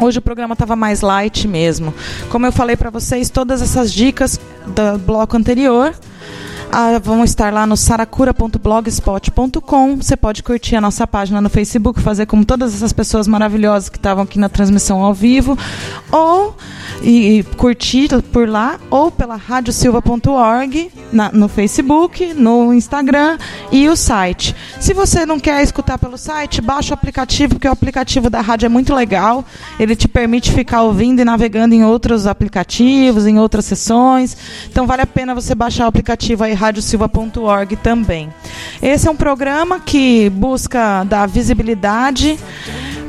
Hoje 0.00 0.18
o 0.18 0.22
programa 0.22 0.54
estava 0.54 0.74
mais 0.74 1.00
light 1.00 1.46
mesmo. 1.46 1.94
Como 2.30 2.46
eu 2.46 2.52
falei 2.52 2.76
para 2.76 2.90
vocês, 2.90 3.30
todas 3.30 3.62
essas 3.62 3.92
dicas 3.92 4.40
do 4.66 4.98
bloco 4.98 5.36
anterior 5.36 5.94
ah, 6.72 6.98
vão 6.98 7.22
estar 7.22 7.52
lá 7.52 7.66
no 7.66 7.76
saracura.blogspot.com. 7.76 9.96
Você 9.96 10.16
pode 10.16 10.42
curtir 10.42 10.74
a 10.74 10.80
nossa 10.80 11.06
página 11.06 11.38
no 11.38 11.50
Facebook, 11.50 12.00
fazer 12.00 12.24
como 12.24 12.46
todas 12.46 12.74
essas 12.74 12.94
pessoas 12.94 13.28
maravilhosas 13.28 13.90
que 13.90 13.98
estavam 13.98 14.24
aqui 14.24 14.38
na 14.38 14.48
transmissão 14.48 15.02
ao 15.02 15.12
vivo, 15.12 15.58
ou 16.10 16.56
e, 17.02 17.40
e 17.40 17.42
curtir 17.42 18.08
por 18.32 18.48
lá, 18.48 18.80
ou 18.90 19.10
pela 19.10 19.36
radiosilva.org 19.36 20.90
no 21.32 21.46
Facebook, 21.46 22.32
no 22.32 22.72
Instagram 22.72 23.36
e 23.70 23.90
o 23.90 23.94
site. 23.94 24.56
Se 24.80 24.94
você 24.94 25.26
não 25.26 25.38
quer 25.38 25.62
escutar 25.62 25.98
pelo 25.98 26.16
site, 26.16 26.62
baixa 26.62 26.92
o 26.92 26.94
aplicativo, 26.94 27.56
porque 27.56 27.68
o 27.68 27.72
aplicativo 27.72 28.30
da 28.30 28.40
rádio 28.40 28.64
é 28.64 28.70
muito 28.70 28.94
legal. 28.94 29.44
Ele 29.78 29.94
te 29.94 30.08
permite 30.08 30.50
ficar 30.50 30.80
ouvindo 30.82 31.20
e 31.20 31.24
navegando 31.24 31.74
em 31.74 31.84
outros 31.84 32.26
aplicativos, 32.26 33.26
em 33.26 33.38
outras 33.38 33.66
sessões. 33.66 34.34
Então 34.70 34.86
vale 34.86 35.02
a 35.02 35.06
pena 35.06 35.34
você 35.34 35.54
baixar 35.54 35.84
o 35.84 35.88
aplicativo 35.88 36.44
aí 36.44 36.61
radiosilva.org 36.62 37.76
também. 37.76 38.32
Esse 38.80 39.08
é 39.08 39.10
um 39.10 39.16
programa 39.16 39.80
que 39.80 40.30
busca 40.30 41.02
dar 41.04 41.26
visibilidade 41.26 42.38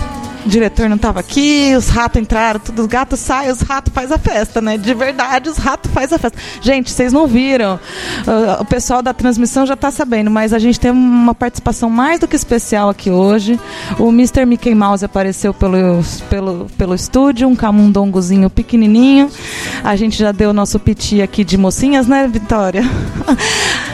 o 0.45 0.49
diretor 0.49 0.89
não 0.89 0.97
estava 0.97 1.21
aqui, 1.21 1.75
os 1.77 1.89
ratos 1.89 2.21
entraram, 2.21 2.61
tudo, 2.61 2.83
os 2.83 2.87
gatos 2.87 3.21
saem, 3.21 3.51
os 3.51 3.61
ratos 3.61 3.93
faz 3.93 4.13
a 4.13 4.19
festa, 4.19 4.61
né? 4.61 4.77
De 4.77 4.93
verdade, 4.95 5.49
os 5.49 5.57
ratos 5.57 5.91
faz 5.91 6.13
a 6.13 6.19
festa. 6.19 6.39
Gente, 6.61 6.91
vocês 6.91 7.13
não 7.13 7.27
viram. 7.27 7.75
Uh, 8.27 8.61
o 8.63 8.65
pessoal 8.65 9.03
da 9.03 9.15
transmissão 9.15 9.67
já 9.67 9.75
está 9.75 9.91
sabendo, 9.91 10.31
mas 10.31 10.53
a 10.53 10.59
gente 10.59 10.79
tem 10.79 10.91
uma 10.91 11.35
participação 11.35 11.89
mais 11.89 12.21
do 12.21 12.29
que 12.29 12.37
especial 12.37 12.89
aqui 12.89 13.11
hoje. 13.11 13.59
O 13.99 14.11
Mr. 14.11 14.45
Mickey 14.45 14.75
Mouse 14.75 15.05
apareceu 15.05 15.55
pelo, 15.55 16.03
pelo, 16.29 16.67
pelo 16.77 16.95
estúdio, 16.95 17.49
um 17.49 17.57
camundongozinho 17.57 18.51
pequenininho. 18.51 19.31
A 19.83 19.97
gente 19.97 20.19
já 20.19 20.33
deu 20.33 20.51
o 20.51 20.53
nosso 20.53 20.79
piti 20.79 21.23
aqui 21.23 21.45
de 21.45 21.57
mocinhas, 21.57 22.07
né, 22.07 22.29
Vitória? 22.29 22.83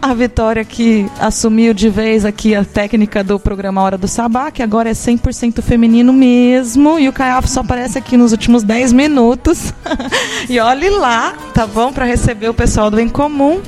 a 0.00 0.14
Vitória 0.14 0.64
que 0.64 1.10
assumiu 1.18 1.74
de 1.74 1.88
vez 1.88 2.24
aqui 2.24 2.54
a 2.54 2.64
técnica 2.64 3.24
do 3.24 3.38
programa 3.38 3.82
Hora 3.82 3.98
do 3.98 4.06
Sabá, 4.06 4.50
que 4.50 4.62
agora 4.62 4.88
é 4.88 4.92
100% 4.92 5.60
feminino 5.60 6.12
mesmo, 6.12 6.98
e 6.98 7.08
o 7.08 7.12
Caiafo 7.12 7.48
só 7.48 7.60
aparece 7.60 7.98
aqui 7.98 8.16
nos 8.16 8.30
últimos 8.30 8.62
10 8.62 8.92
minutos. 8.92 9.72
e 10.48 10.60
olhe 10.60 10.88
lá, 10.88 11.34
tá 11.52 11.66
bom? 11.66 11.92
Para 11.92 12.04
receber 12.04 12.48
o 12.48 12.54
pessoal 12.54 12.90
do 12.90 13.00
Em 13.00 13.08
Comum. 13.08 13.60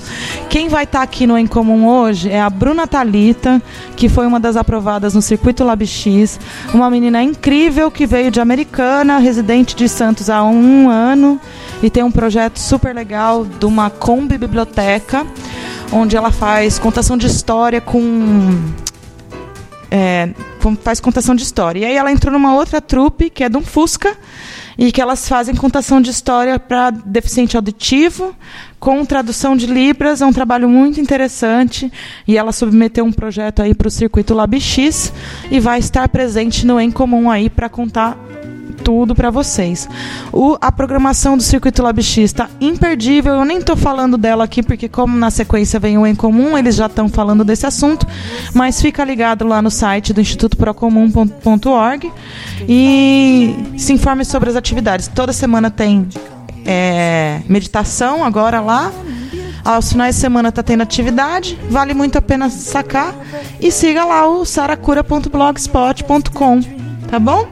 Quem 0.48 0.68
vai 0.68 0.84
estar 0.84 1.00
tá 1.00 1.04
aqui 1.04 1.26
no 1.26 1.36
Em 1.36 1.46
Comum 1.46 1.88
hoje 1.88 2.30
é 2.30 2.40
a 2.40 2.48
Bruna 2.48 2.86
Talita, 2.86 3.60
que 3.96 4.08
foi 4.08 4.26
uma 4.26 4.38
das 4.38 4.56
aprovadas 4.56 5.14
no 5.14 5.22
Circuito 5.22 5.64
LabX, 5.64 6.38
uma 6.72 6.88
menina 6.90 7.22
incrível 7.22 7.90
que 7.90 8.06
veio 8.06 8.30
de 8.30 8.40
Americana, 8.40 9.18
residente 9.18 9.74
de 9.74 9.88
Santos 9.88 10.30
há 10.30 10.44
um 10.44 10.88
ano, 10.88 11.40
e 11.82 11.90
tem 11.90 12.04
um 12.04 12.10
projeto 12.10 12.58
super 12.58 12.94
legal 12.94 13.44
de 13.44 13.66
uma 13.66 13.90
Kombi 13.90 14.38
Biblioteca 14.38 15.26
onde 15.92 16.16
ela 16.16 16.30
faz 16.30 16.78
contação 16.78 17.16
de 17.16 17.26
história 17.26 17.80
com. 17.80 18.50
É, 19.90 20.30
faz 20.82 21.00
contação 21.00 21.34
de 21.34 21.42
história. 21.42 21.80
E 21.80 21.84
aí 21.84 21.96
ela 21.96 22.12
entrou 22.12 22.32
numa 22.32 22.54
outra 22.54 22.80
trupe, 22.80 23.28
que 23.28 23.42
é 23.42 23.48
de 23.48 23.56
um 23.56 23.62
Fusca, 23.62 24.16
e 24.78 24.92
que 24.92 25.00
elas 25.00 25.28
fazem 25.28 25.54
contação 25.54 26.00
de 26.00 26.10
história 26.10 26.58
para 26.60 26.90
deficiente 26.90 27.56
auditivo, 27.56 28.34
com 28.78 29.04
tradução 29.04 29.56
de 29.56 29.66
Libras. 29.66 30.22
É 30.22 30.26
um 30.26 30.32
trabalho 30.32 30.68
muito 30.68 31.00
interessante. 31.00 31.92
E 32.26 32.38
ela 32.38 32.52
submeteu 32.52 33.04
um 33.04 33.12
projeto 33.12 33.62
aí 33.62 33.74
para 33.74 33.88
o 33.88 33.90
circuito 33.90 34.32
LabX 34.32 35.12
e 35.50 35.58
vai 35.58 35.80
estar 35.80 36.08
presente 36.08 36.64
no 36.64 36.78
Em 36.78 36.90
Comum 36.90 37.28
aí 37.28 37.50
para 37.50 37.68
contar 37.68 38.16
tudo 38.70 39.14
para 39.14 39.30
vocês. 39.30 39.88
O, 40.32 40.56
a 40.60 40.70
programação 40.70 41.36
do 41.36 41.42
Circuito 41.42 41.82
LabX 41.82 42.18
está 42.18 42.48
imperdível. 42.60 43.34
Eu 43.34 43.44
nem 43.44 43.58
estou 43.58 43.76
falando 43.76 44.16
dela 44.16 44.44
aqui 44.44 44.62
porque 44.62 44.88
como 44.88 45.16
na 45.16 45.30
sequência 45.30 45.80
vem 45.80 45.98
o 45.98 46.06
em 46.06 46.14
comum, 46.14 46.56
eles 46.56 46.76
já 46.76 46.86
estão 46.86 47.08
falando 47.08 47.44
desse 47.44 47.66
assunto, 47.66 48.06
mas 48.54 48.80
fica 48.80 49.04
ligado 49.04 49.46
lá 49.46 49.60
no 49.60 49.70
site 49.70 50.12
do 50.12 50.20
Instituto 50.20 50.56
Procomum.org 50.56 52.12
e 52.68 53.54
se 53.76 53.92
informe 53.92 54.24
sobre 54.24 54.50
as 54.50 54.56
atividades. 54.56 55.08
Toda 55.08 55.32
semana 55.32 55.70
tem 55.70 56.08
é, 56.64 57.40
meditação 57.48 58.24
agora 58.24 58.60
lá. 58.60 58.92
Aos 59.64 59.92
finais 59.92 60.14
de 60.14 60.20
semana 60.20 60.48
está 60.48 60.62
tendo 60.62 60.82
atividade, 60.82 61.58
vale 61.68 61.92
muito 61.92 62.16
a 62.16 62.22
pena 62.22 62.48
sacar. 62.48 63.14
E 63.60 63.70
siga 63.70 64.04
lá 64.04 64.26
o 64.26 64.44
saracura.blogspot.com, 64.44 66.60
tá 67.10 67.18
bom? 67.18 67.46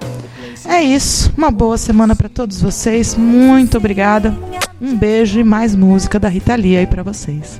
É 0.69 0.83
isso. 0.83 1.33
Uma 1.37 1.51
boa 1.51 1.79
semana 1.79 2.15
para 2.15 2.29
todos 2.29 2.61
vocês. 2.61 3.15
Muito 3.15 3.79
obrigada. 3.79 4.37
Um 4.81 4.95
beijo 4.95 5.41
e 5.41 5.45
mais 5.45 5.75
música 5.75 6.21
da 6.21 6.29
Rita 6.29 6.55
Lee 6.55 6.77
aí 6.77 6.87
para 6.87 7.03
vocês. 7.03 7.59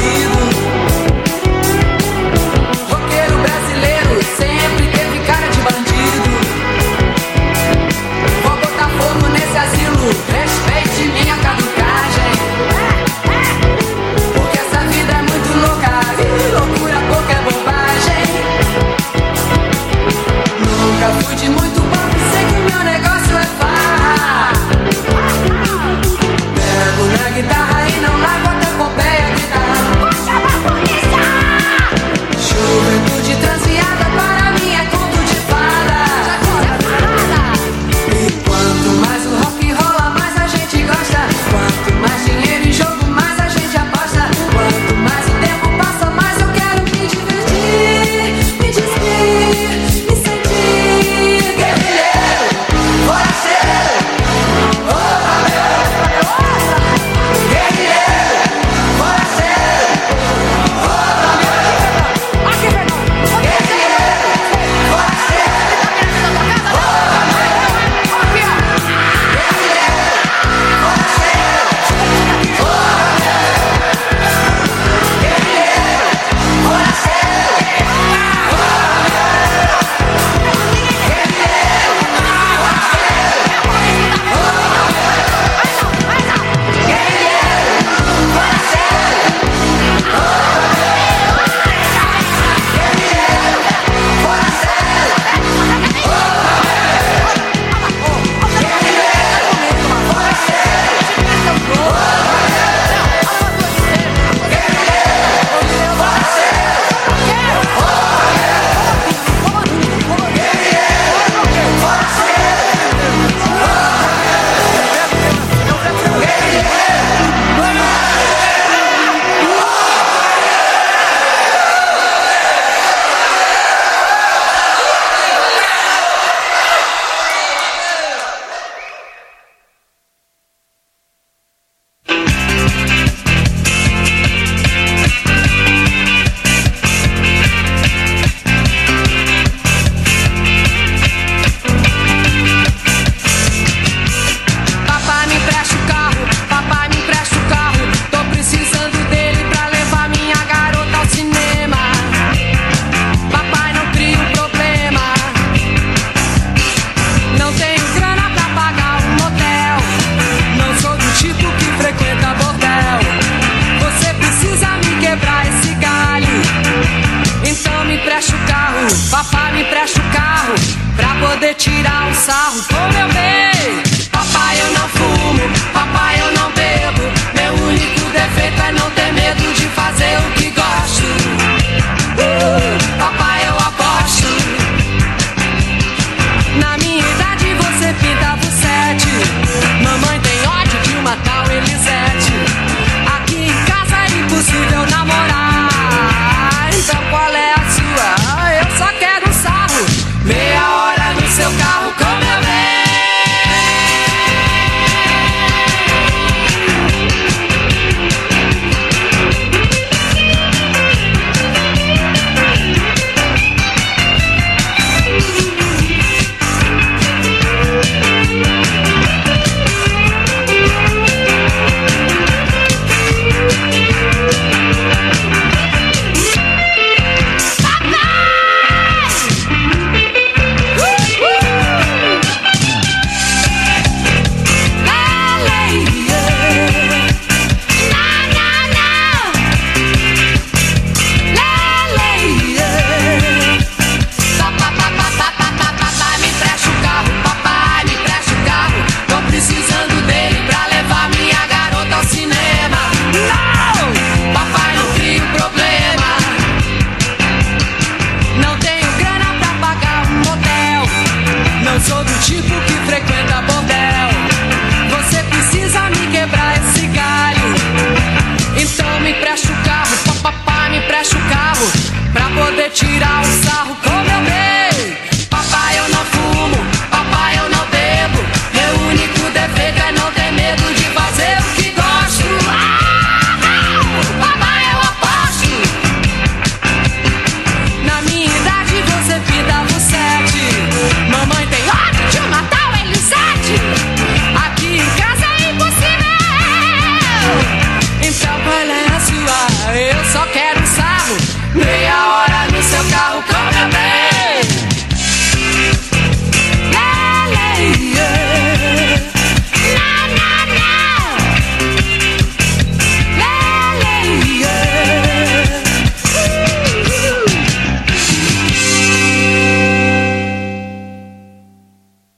You. 0.00 0.39